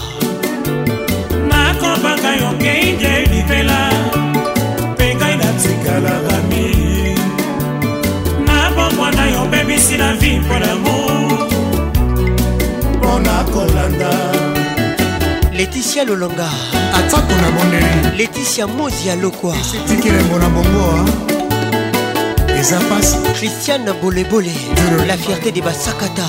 [1.50, 3.80] nakobaka yokei nde libela
[4.92, 6.66] mpe ngai natikala bami
[8.46, 11.30] nabomwana yobebisi na vi mpo lamour
[12.96, 14.10] mpo na kolanda
[15.58, 16.48] leticia lolonga
[16.98, 22.58] atako na mondeli leticia mozi ya lokwa esitikilembo na bongo ah.
[22.60, 24.54] eza pasi christiane bolebole
[25.08, 26.26] la fierté de basakata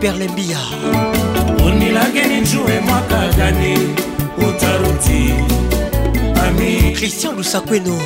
[0.00, 0.58] perlembia
[1.78, 3.78] nilageni njue mwaka gani
[4.38, 5.34] utaruti
[6.48, 8.00] ami christian lusakweno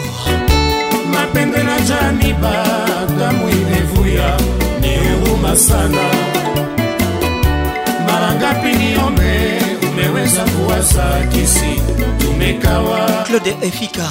[1.13, 4.41] mapende na jani badamu imevuya
[4.81, 6.03] niuma sana
[8.07, 9.51] mara ngapi niombe
[9.93, 11.83] umeweza kuwasa kisi
[12.19, 14.07] tumekawa claude efika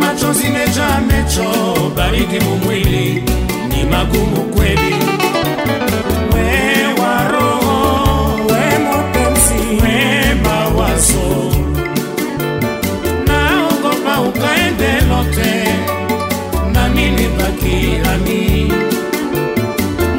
[0.00, 1.50] machozi meja mecho
[1.96, 3.14] baridi mumwili
[3.68, 4.94] ni magumu kweli
[9.72, 11.52] mwema wazo
[13.26, 15.64] naogopa ukaende lote
[16.72, 18.72] nami nibaki nami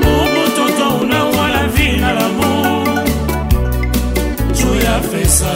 [0.04, 3.10] Mungu toto unawala vina la Mungu
[4.60, 5.54] juu ya pesa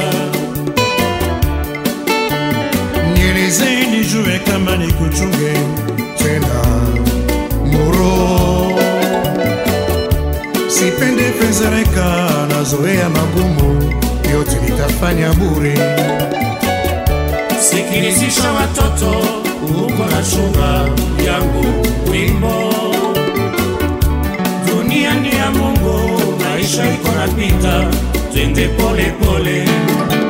[3.13, 5.53] nielezeni jue kama nikuchunge
[6.17, 6.63] tena
[7.65, 8.42] muruu
[10.83, 12.05] Sipende pesa reka,
[12.49, 13.93] nazoea magumu
[14.33, 15.75] yote nitafanya bure.
[17.59, 19.11] Sikilizisha watoto
[19.67, 20.89] huko na chunga
[21.31, 22.63] yangu wimbo.
[24.67, 27.91] Dunia ni ya Mungu, maisha iko napita,
[28.33, 30.22] twende polepole pole.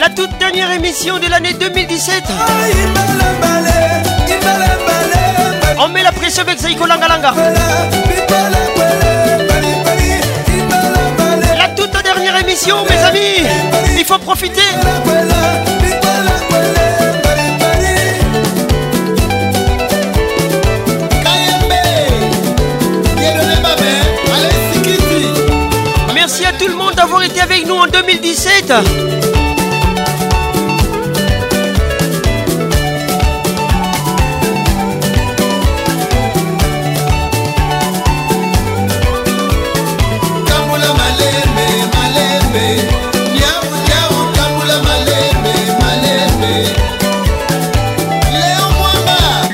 [0.00, 2.22] la toute dernière émission de l'année 2017
[5.80, 7.32] On met la pression avec Zaiko Langalanga
[11.58, 13.50] La toute dernière émission mes amis
[13.98, 14.62] Il faut profiter
[27.16, 28.72] encore été avec nous en 2017.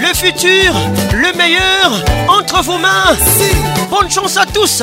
[0.01, 0.75] Le futur,
[1.15, 1.61] le meilleur,
[2.29, 2.91] entre vos mains.
[3.91, 4.83] Bonne chance à tous.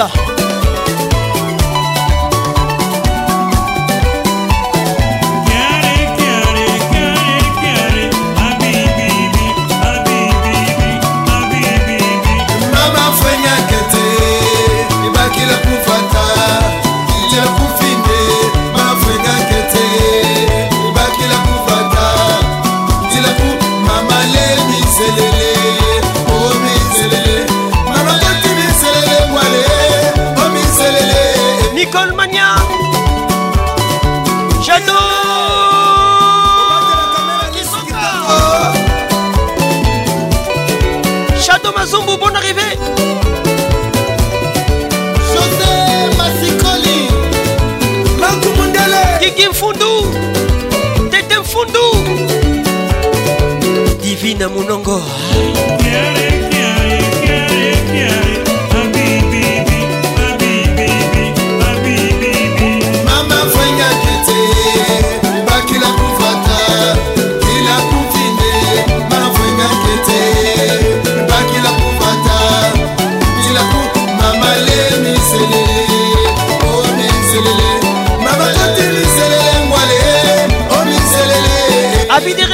[41.80, 42.76] Mazombo, bonne arrivée.
[45.32, 45.78] José
[46.18, 47.08] Massikoli.
[48.20, 49.06] Marco Mundele.
[49.22, 50.12] Kiki Mfundu.
[51.10, 51.80] Tete Mfundu.
[54.02, 55.00] Divine Mounongo.
[55.80, 56.49] Yeah.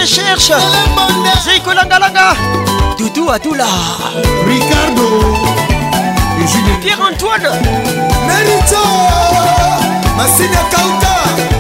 [0.05, 0.53] recherche
[1.43, 2.35] Ziko Langalanga
[2.95, 3.65] Doudou Adoula
[4.45, 5.35] Ricardo
[6.81, 7.49] Pierre-Antoine
[8.27, 8.83] Merito
[10.15, 11.54] Massina Kauta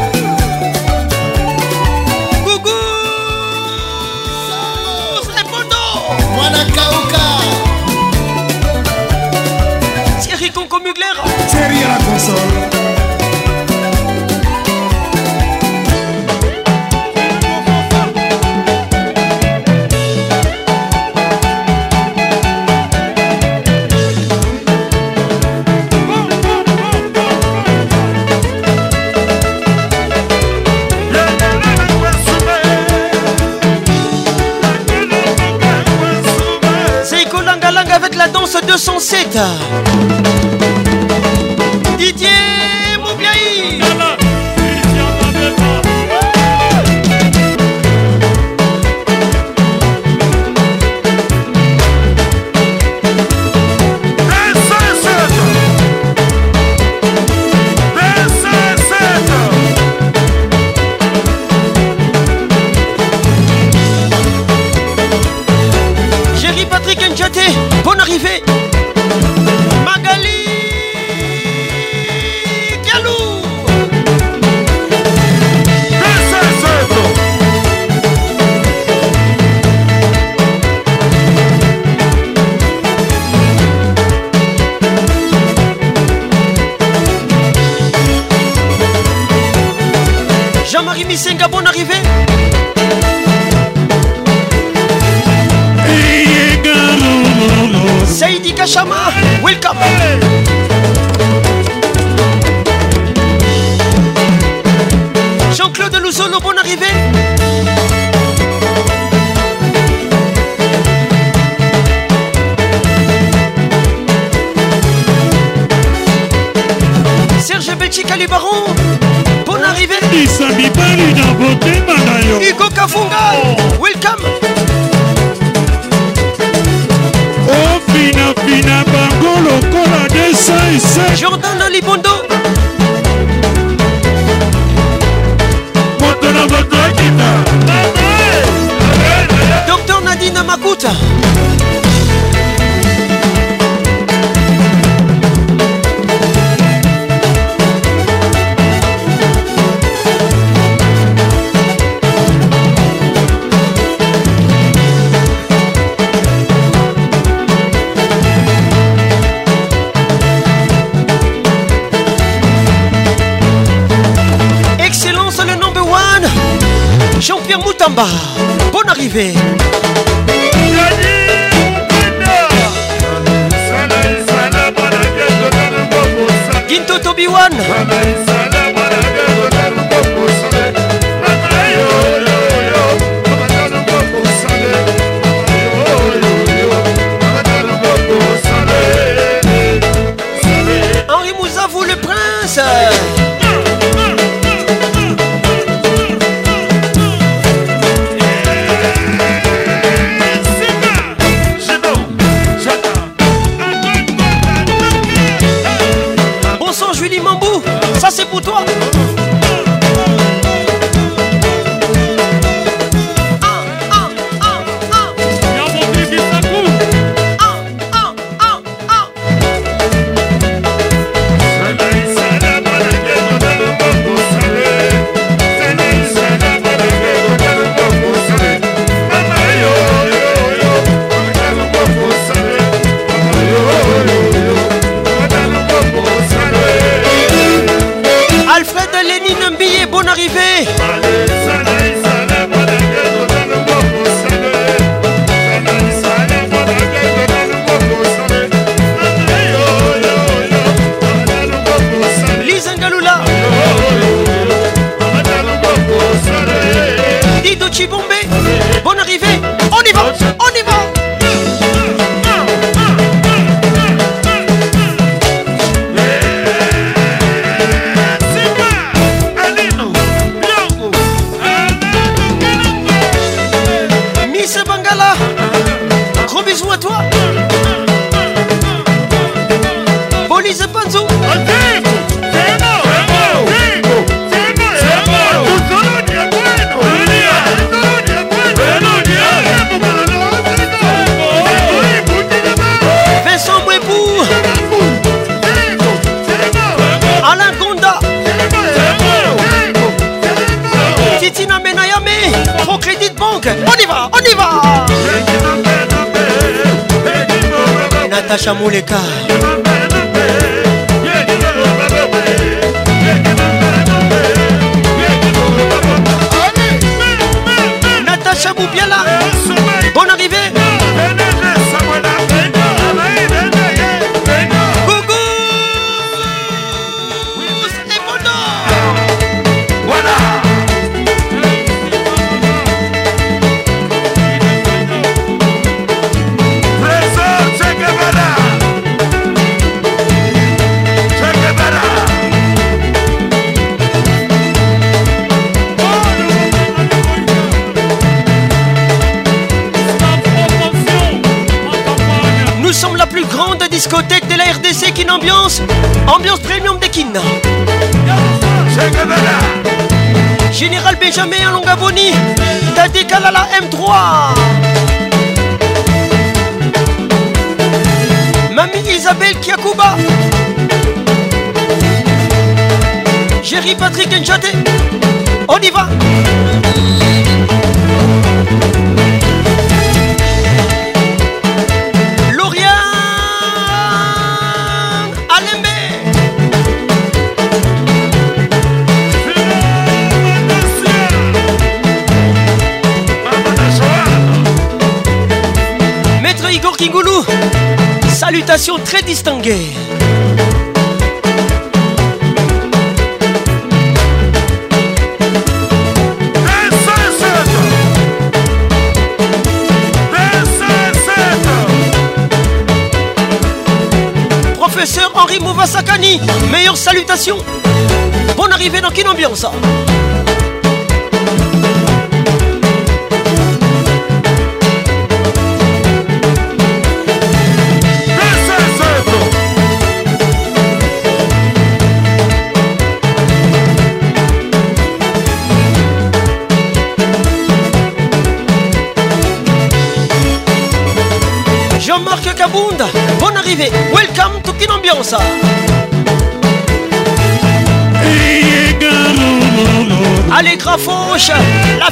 [39.35, 39.64] Bogotá.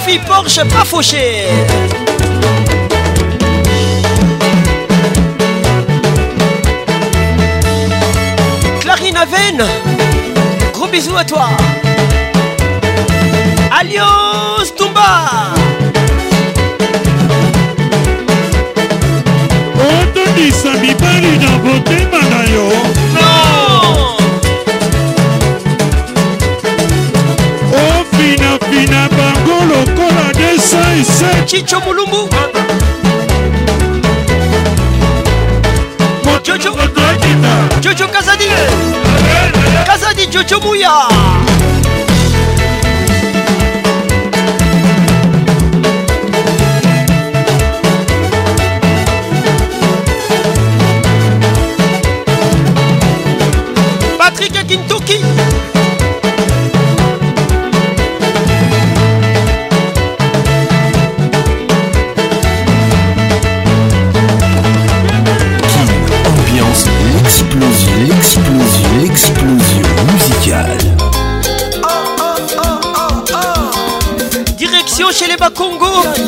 [0.03, 1.45] Sophie Porsche, pas fauché
[8.81, 9.63] Clarine Aven,
[10.73, 11.47] gros bisous à toi.
[40.63, 41.12] 不呀！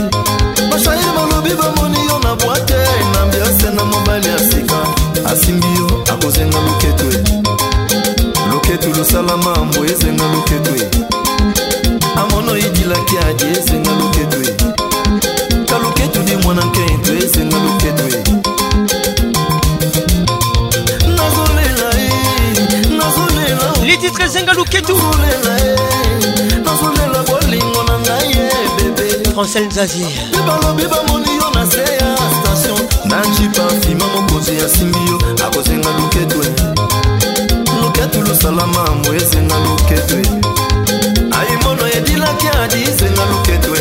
[0.68, 2.74] Bachaïl, Molobi, Bamoni, on a boité.
[3.14, 5.26] Nambiase, Namobali, Asika.
[5.26, 7.22] Asimbio, Akozenga, Luketwe.
[8.22, 8.26] Eh.
[8.50, 10.80] Luketu, Lusalama, Mbouezenga, Luketwe.
[10.82, 12.18] Eh.
[12.18, 14.56] Amono, Idilaki, Adi, Ezenga, Luketwe.
[15.66, 16.83] Kaluketu, Dimwananke.
[24.04, 24.96] titre ezenga luketu
[26.64, 28.32] nazolela bolingo na ngai
[28.64, 30.06] ebebe eh, francel zazie
[30.46, 32.10] balobi bamoni yo na se ya
[32.40, 35.16] station nancipa nsima mokonzi asimbi yo
[35.46, 36.52] akozenga luketu eh.
[37.82, 41.38] luketu losalama mo ezenga luketu eh.
[41.40, 43.73] aimono edilaki adizenga luketu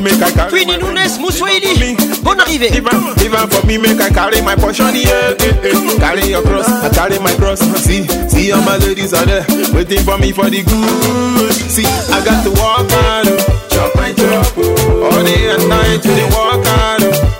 [0.02, 2.70] make I carry Queenie Nunes, Moussoidi, bonne arrivée.
[2.70, 5.34] Divine, divine for me, make I carry my portion, yeah.
[5.40, 5.96] Eh, eh.
[5.98, 7.60] Carry your cross, I carry my cross.
[7.84, 11.52] See, see all my ladies are there, waiting for me for the good.
[11.52, 13.68] See, I got to walk out, oh.
[13.70, 15.04] chop my chop, oh.
[15.10, 17.02] all day and night to the walk out.
[17.02, 17.39] Oh.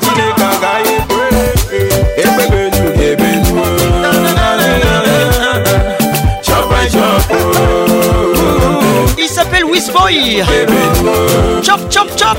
[9.83, 11.61] Chris Boy.
[11.63, 12.37] Chop, chop, chop.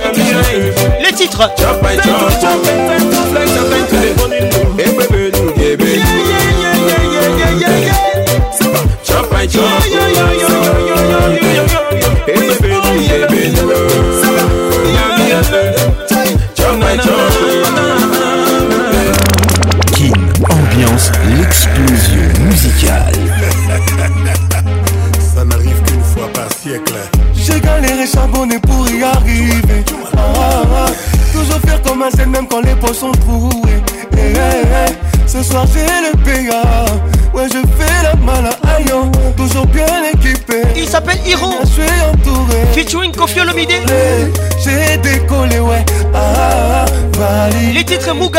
[1.05, 1.41] Les titres.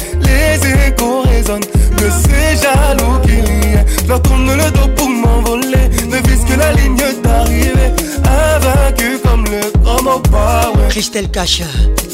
[1.50, 1.62] emprisonne
[1.98, 6.58] De ces jaloux qui ait Je leur tourne le dos pour m'envoler Ne vise que
[6.58, 7.92] la ligne d'arrivée
[8.24, 11.66] Invaincu comme le grand power Christelle Cacha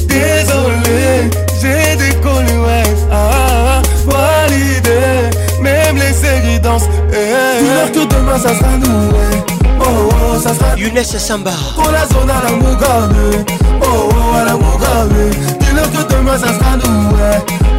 [0.07, 1.29] Désolé,
[1.61, 5.29] j'ai décollé, ouais Ah, validé
[5.61, 7.59] Même les séries dansent eh.
[7.63, 9.43] Couleur que demain ça sera nous, ouais.
[9.81, 13.43] Oh, oh, ça sera Younes Samba Pour oh, la zone à la Mugabe
[13.81, 17.68] Oh, oh, à la Mugabe Dis-leur que demain ça sera nous,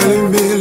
[0.00, 0.51] Amen.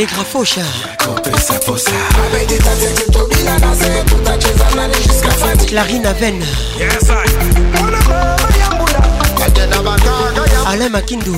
[0.00, 0.64] Allegra Fosha
[5.66, 6.40] Clarina Ven
[6.78, 7.10] yes,
[10.66, 11.36] Alain Makindu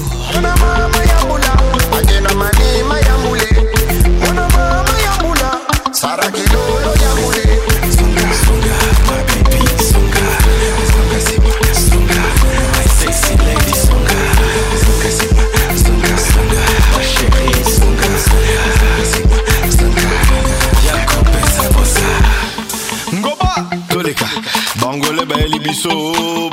[25.73, 26.53] so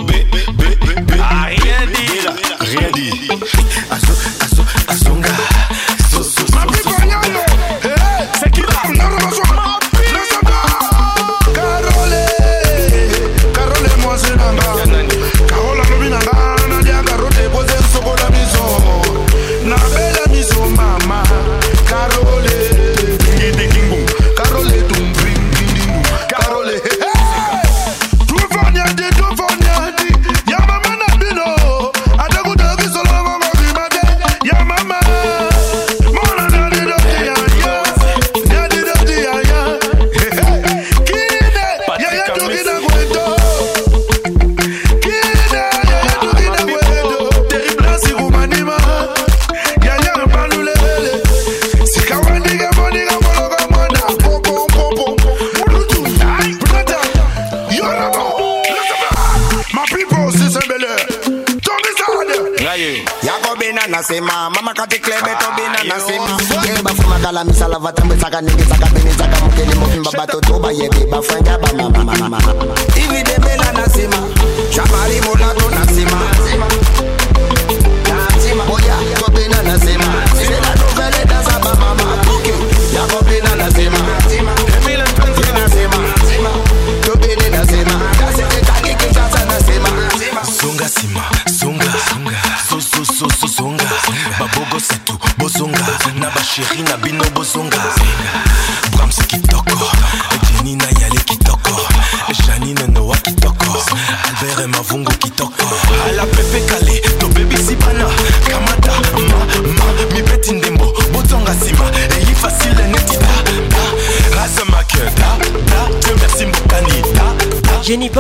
[64.82, 66.24] i better not and a sim
[66.64, 69.35] Keba fuma dala saka nigi saka bini saka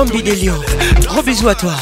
[0.01, 0.53] Bambi des Lions.
[1.05, 1.73] Gros bisous à toi.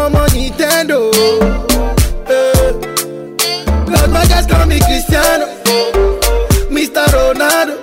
[0.01, 0.99] ọmọ Nintendo.
[2.27, 2.71] Hey.
[3.91, 5.45] Lord, my guys call me Cristiano,
[6.69, 7.05] Mr.
[7.11, 7.73] Ronaldo,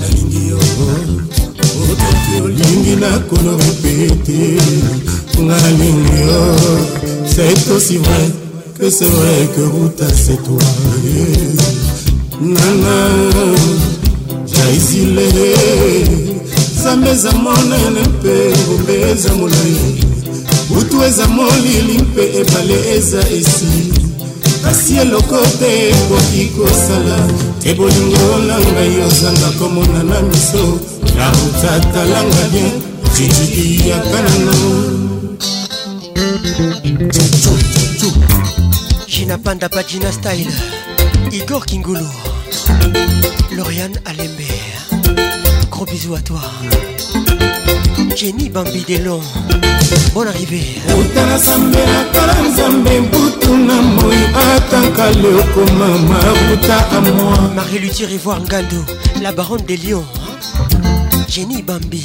[0.00, 4.58] nalingi yo oh, oh, olingi nakolo répete
[5.38, 6.56] nalingi yo
[7.28, 8.30] c'est aussi vrai
[8.78, 10.68] que c'est vrai que ruta c'est toi
[12.40, 13.12] nana
[14.46, 15.20] jaizile
[16.78, 19.76] nzambe eza monene mpe ngombe eza molai
[20.70, 24.05] butu eza molili mpe ebale eza esili
[24.66, 27.16] kasi eloko te ekoki kosala
[27.62, 30.62] te bolingo na ngai ozanga komona na miso
[31.16, 32.72] nautatalanga bien
[33.14, 34.56] tititiyaka nano
[39.06, 40.50] jina panda pagina style
[41.30, 42.08] igor kingulu
[43.56, 44.48] lorian alembe
[45.70, 46.42] gros bisous à toi
[48.16, 49.20] Jenny Bambidelon
[50.14, 54.16] Bonne arrivée otala sambe atala nzambe mbutu na moi
[54.56, 58.86] ataka leokoma mabuta amoi marie luti revoir ngando
[59.20, 60.02] la baronne de lion
[61.28, 62.02] jenny bambi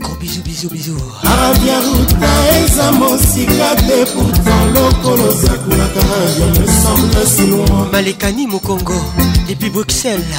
[0.00, 2.28] gros bisou bisou bisou arabia ruta
[2.64, 6.06] eza mosika te pourtant lokolo sakulaka
[6.38, 8.94] je me semble si loin malekani mokongo
[9.48, 10.36] depuis bruxelles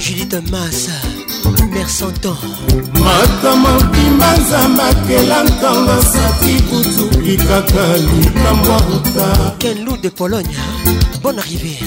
[0.00, 0.92] judith massa
[1.74, 2.38] mère santor
[3.04, 9.26] moto mobima nzambakela ntango sati butuki kaka likambo ruta
[9.62, 10.50] ken lou de pologne
[11.22, 11.78] bonne arrivée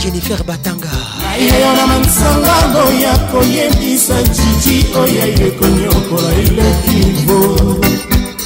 [0.00, 0.90] jennifer batanga
[1.32, 7.40] ayeyo na mansangango ya koyebisa jiji oyo aye konyokola elekivo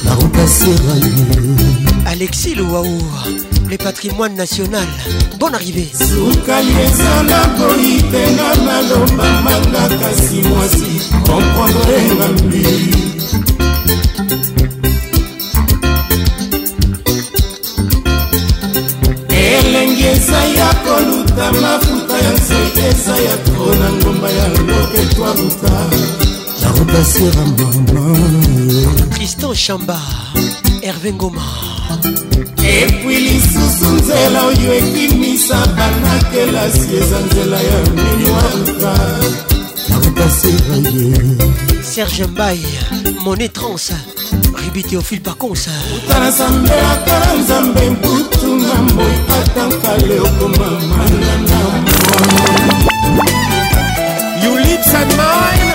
[0.05, 1.25] na ruta seraye
[2.13, 3.01] alexi louaou
[3.71, 4.85] le patrimoine national
[5.39, 10.93] bonne arrivée sukali ezala koitena naloba manga kasi mwasi
[11.27, 12.65] komprendre ngambi
[19.51, 25.75] elengi eza ya koluta mafuta ya nzete eza ya tro na ngomba ya loketwaluta
[26.63, 28.19] nakopasera mbongo
[29.15, 29.97] tristan chamba
[30.83, 31.80] herve Gomard.
[32.65, 39.01] epui lisusu nzela oyo ekimisa bana-kelasi eza nzela ya minwaka
[41.83, 42.65] serge mbai
[43.25, 43.93] mone trans
[44.65, 51.61] ribi théophile paconsa uta na nzambe aka nzambe mbutu na moi atankale okomamanana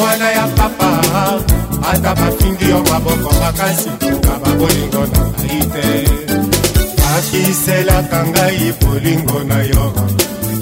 [0.00, 0.88] mwana ya papa
[1.92, 3.90] ata batindi yo maboko makasi
[4.22, 5.86] na babolingo na ngai te
[7.14, 9.84] akiselaka ngai bolingo na yo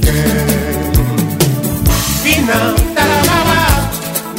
[0.05, 0.19] ke
[2.23, 2.59] fina
[2.97, 3.65] tala mama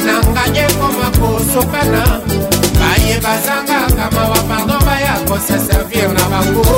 [0.06, 2.02] nanganye koma kosopana
[2.78, 6.68] baye bazangaka mawa bango baya koseservir na bango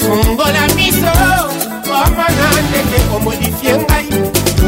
[0.00, 1.14] fungola miso
[2.82, 4.06] ndenge omodifie ngai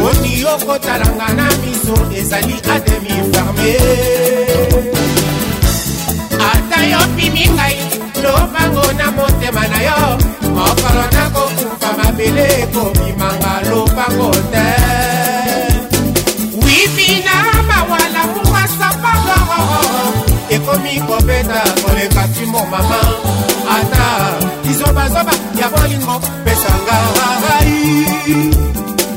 [0.07, 3.73] oti okotalanga na miso ezali ademi ferme
[6.51, 7.77] ata yopimi ngai
[8.23, 10.01] lobango na motema na yo
[10.57, 14.69] mokolo nakokufa mabele ekobimanga lobango te
[16.63, 17.37] wibina
[17.71, 19.79] mawala muwasapaoo
[20.55, 23.01] ekomi kobeta koleka timo mama
[23.79, 24.42] ata
[24.93, 26.15] zobazoba ya bolingo
[26.45, 26.97] pesanga
[27.43, 27.75] ngai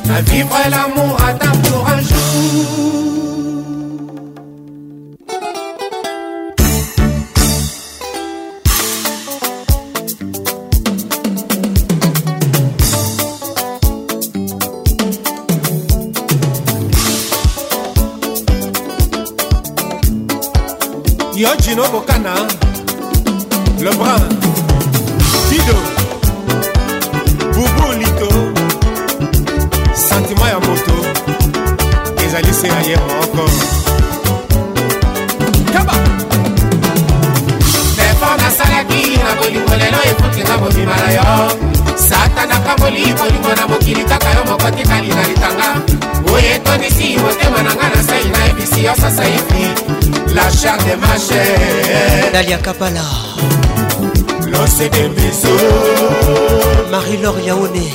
[0.08, 2.96] na vivre lamour ata pour un jour
[21.38, 22.34] Yo Gino Bocana,
[23.84, 24.65] le brun
[25.58, 25.76] dido
[27.56, 28.30] bubu lito
[30.08, 30.96] santima ya moto
[32.26, 33.46] ezali se ya ye moko
[35.74, 35.96] kaba
[38.10, 41.28] effort nasalaki na bolingo lelo ekutinga mobima na yo
[42.10, 45.70] satanaka moli bolingo na mokili kaka yo moko tikali na litanga
[46.34, 49.64] oyo etondisi motema na ngai na sai nayebisi yo sasa efi
[50.36, 51.44] la char de mache
[52.34, 53.06] dalia kapala
[54.56, 55.54] konose de biso
[56.92, 57.86] marie-lor yaone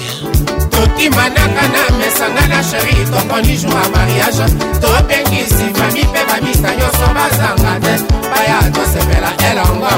[0.71, 4.47] totimanaka na mesanga na sheri tokoni jour ya mariage
[4.83, 7.95] tobengisi fami mpe bamista nyonso bazanga te
[8.33, 9.93] baya tosepela elongo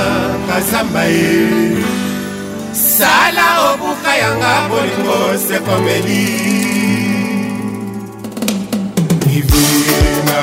[0.47, 1.33] kazamba ye
[2.93, 6.23] sala obuka yanga bolingo sekomeli
[9.37, 10.39] ivinga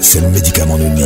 [0.00, 1.04] c'est le médicament nuit.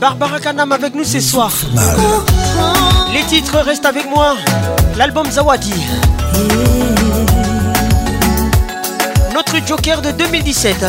[0.00, 1.50] Barbara Kanam avec nous ce soir
[3.12, 4.34] Les titres restent avec moi
[4.96, 5.72] L'album Zawadi
[9.34, 10.84] Notre Joker de 2017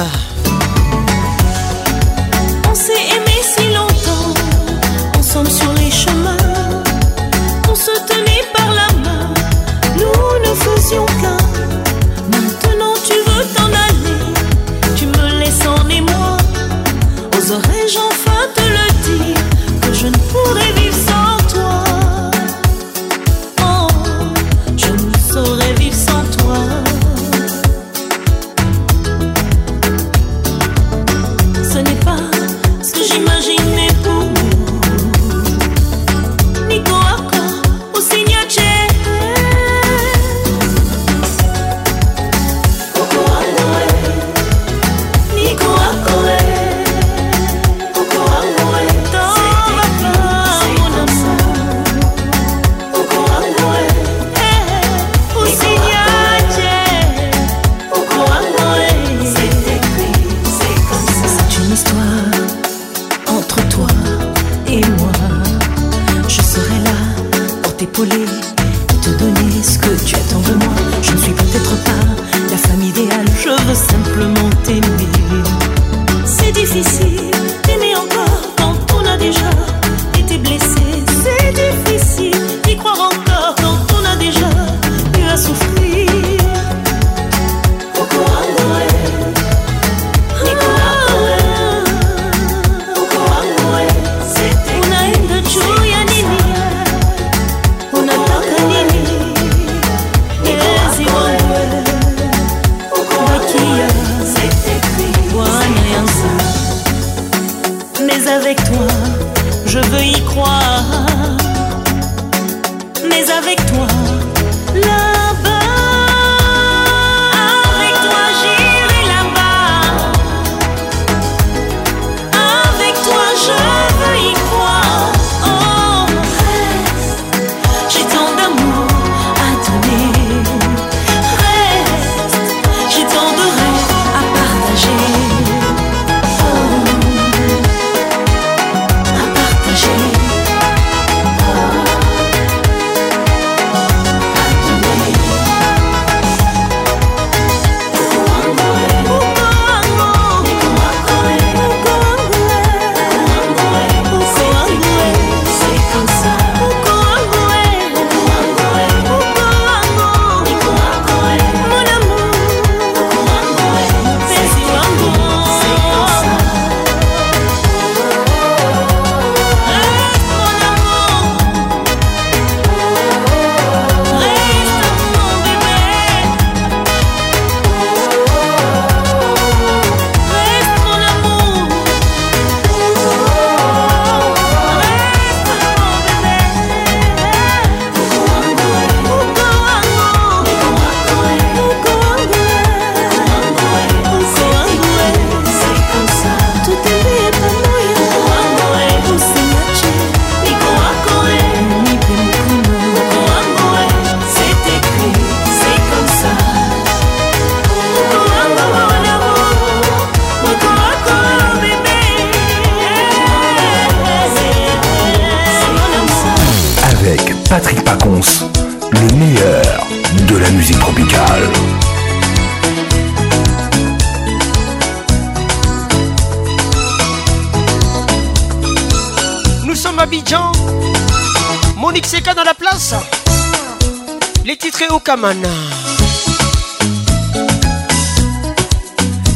[235.08, 235.48] Kamana.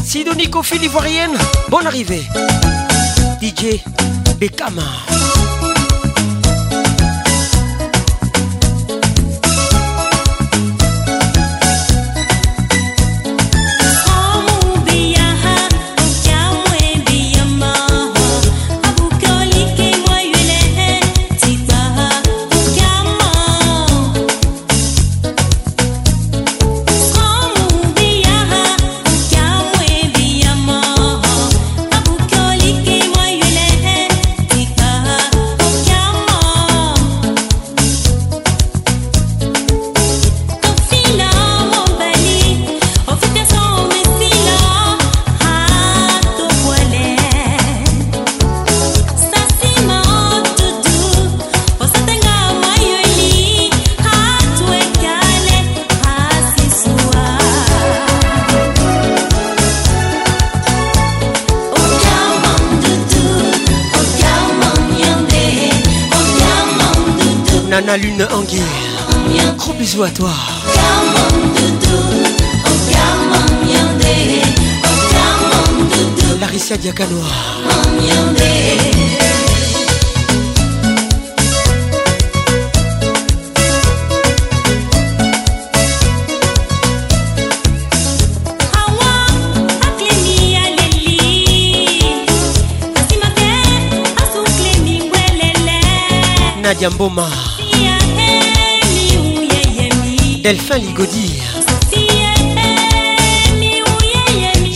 [0.04, 0.50] Sidonie
[1.70, 2.24] bonne arrivée.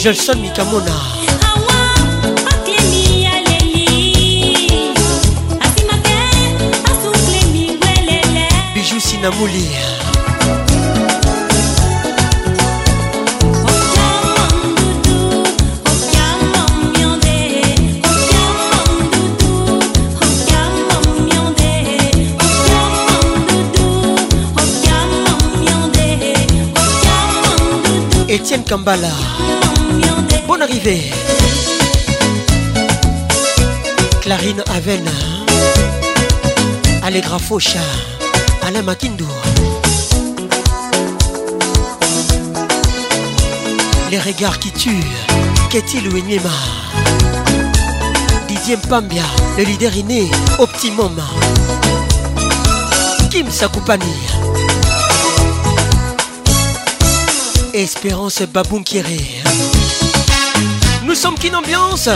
[0.06, 0.94] Gelson Mikamona
[8.76, 9.68] Bijou Sinamouli
[28.28, 29.55] Etienne Kambala
[30.62, 31.02] arrivée.
[34.22, 35.04] Clarine Aven,
[37.04, 37.80] Allegra Faucha,
[38.66, 39.28] Alain Makindou,
[44.12, 45.14] Les regards qui tuent,
[45.70, 46.50] Ketty Louenima.
[48.48, 49.24] Didier Pambia.
[49.58, 51.20] le leader inné, Optimum.
[53.30, 54.06] Kim Sakupani.
[57.74, 59.18] Espérance Baboum Kéré.
[61.06, 62.10] Nous sommes Ambiance,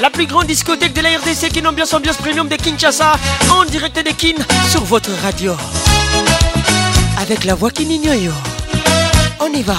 [0.00, 3.14] la plus grande discothèque de la RDC, Kinambiance Ambiance Premium de Kinshasa,
[3.50, 4.34] en direct de Kin
[4.70, 5.54] sur votre radio.
[7.20, 8.30] Avec la voix Kininyoyo.
[9.40, 9.74] On y va.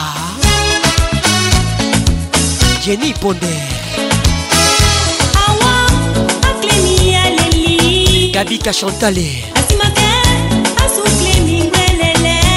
[2.86, 3.48] Jenny Pondé.
[8.34, 9.24] Gabi Kachantale.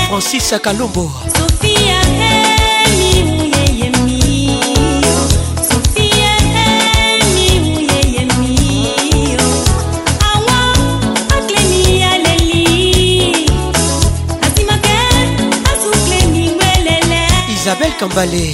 [0.09, 1.09] Francis Sakalombo.
[18.01, 18.47] kambale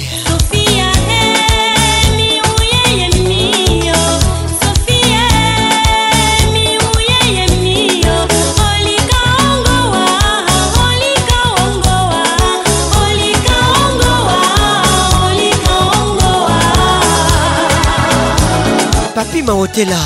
[19.15, 19.97] papi maotela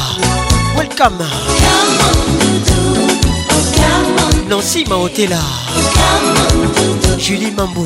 [0.77, 1.17] welcome
[4.49, 5.41] nancy maotela
[7.21, 7.85] Julie Mambour.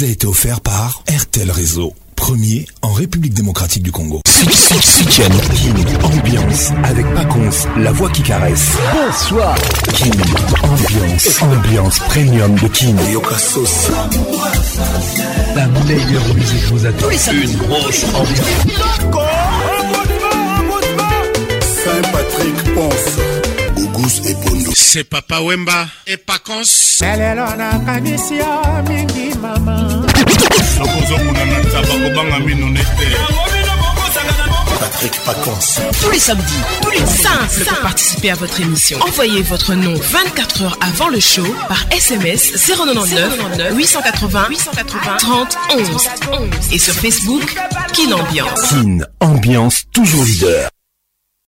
[0.03, 4.21] a été offert par RTL Réseau, premier en République démocratique du Congo.
[6.03, 8.67] ambiance avec Paconce, la voix qui caresse.
[8.93, 9.55] Bonsoir.
[10.63, 12.95] ambiance, ambiance premium de king
[15.55, 17.09] La meilleure musique vous attend.
[17.09, 19.28] Une grosse ambiance.
[24.91, 26.63] c'est Papa Wemba et Pacons.
[34.79, 35.81] Patrick Pacons.
[36.01, 36.43] Tous les samedis,
[36.81, 38.99] tous les 5 pour participer à votre émission.
[39.01, 45.89] Envoyez votre nom 24 heures avant le show par SMS 099 880 880 30 11
[46.31, 47.55] 11 et sur Facebook
[47.93, 48.69] Kin Ambiance.
[48.71, 50.71] Kin Ambiance toujours leader.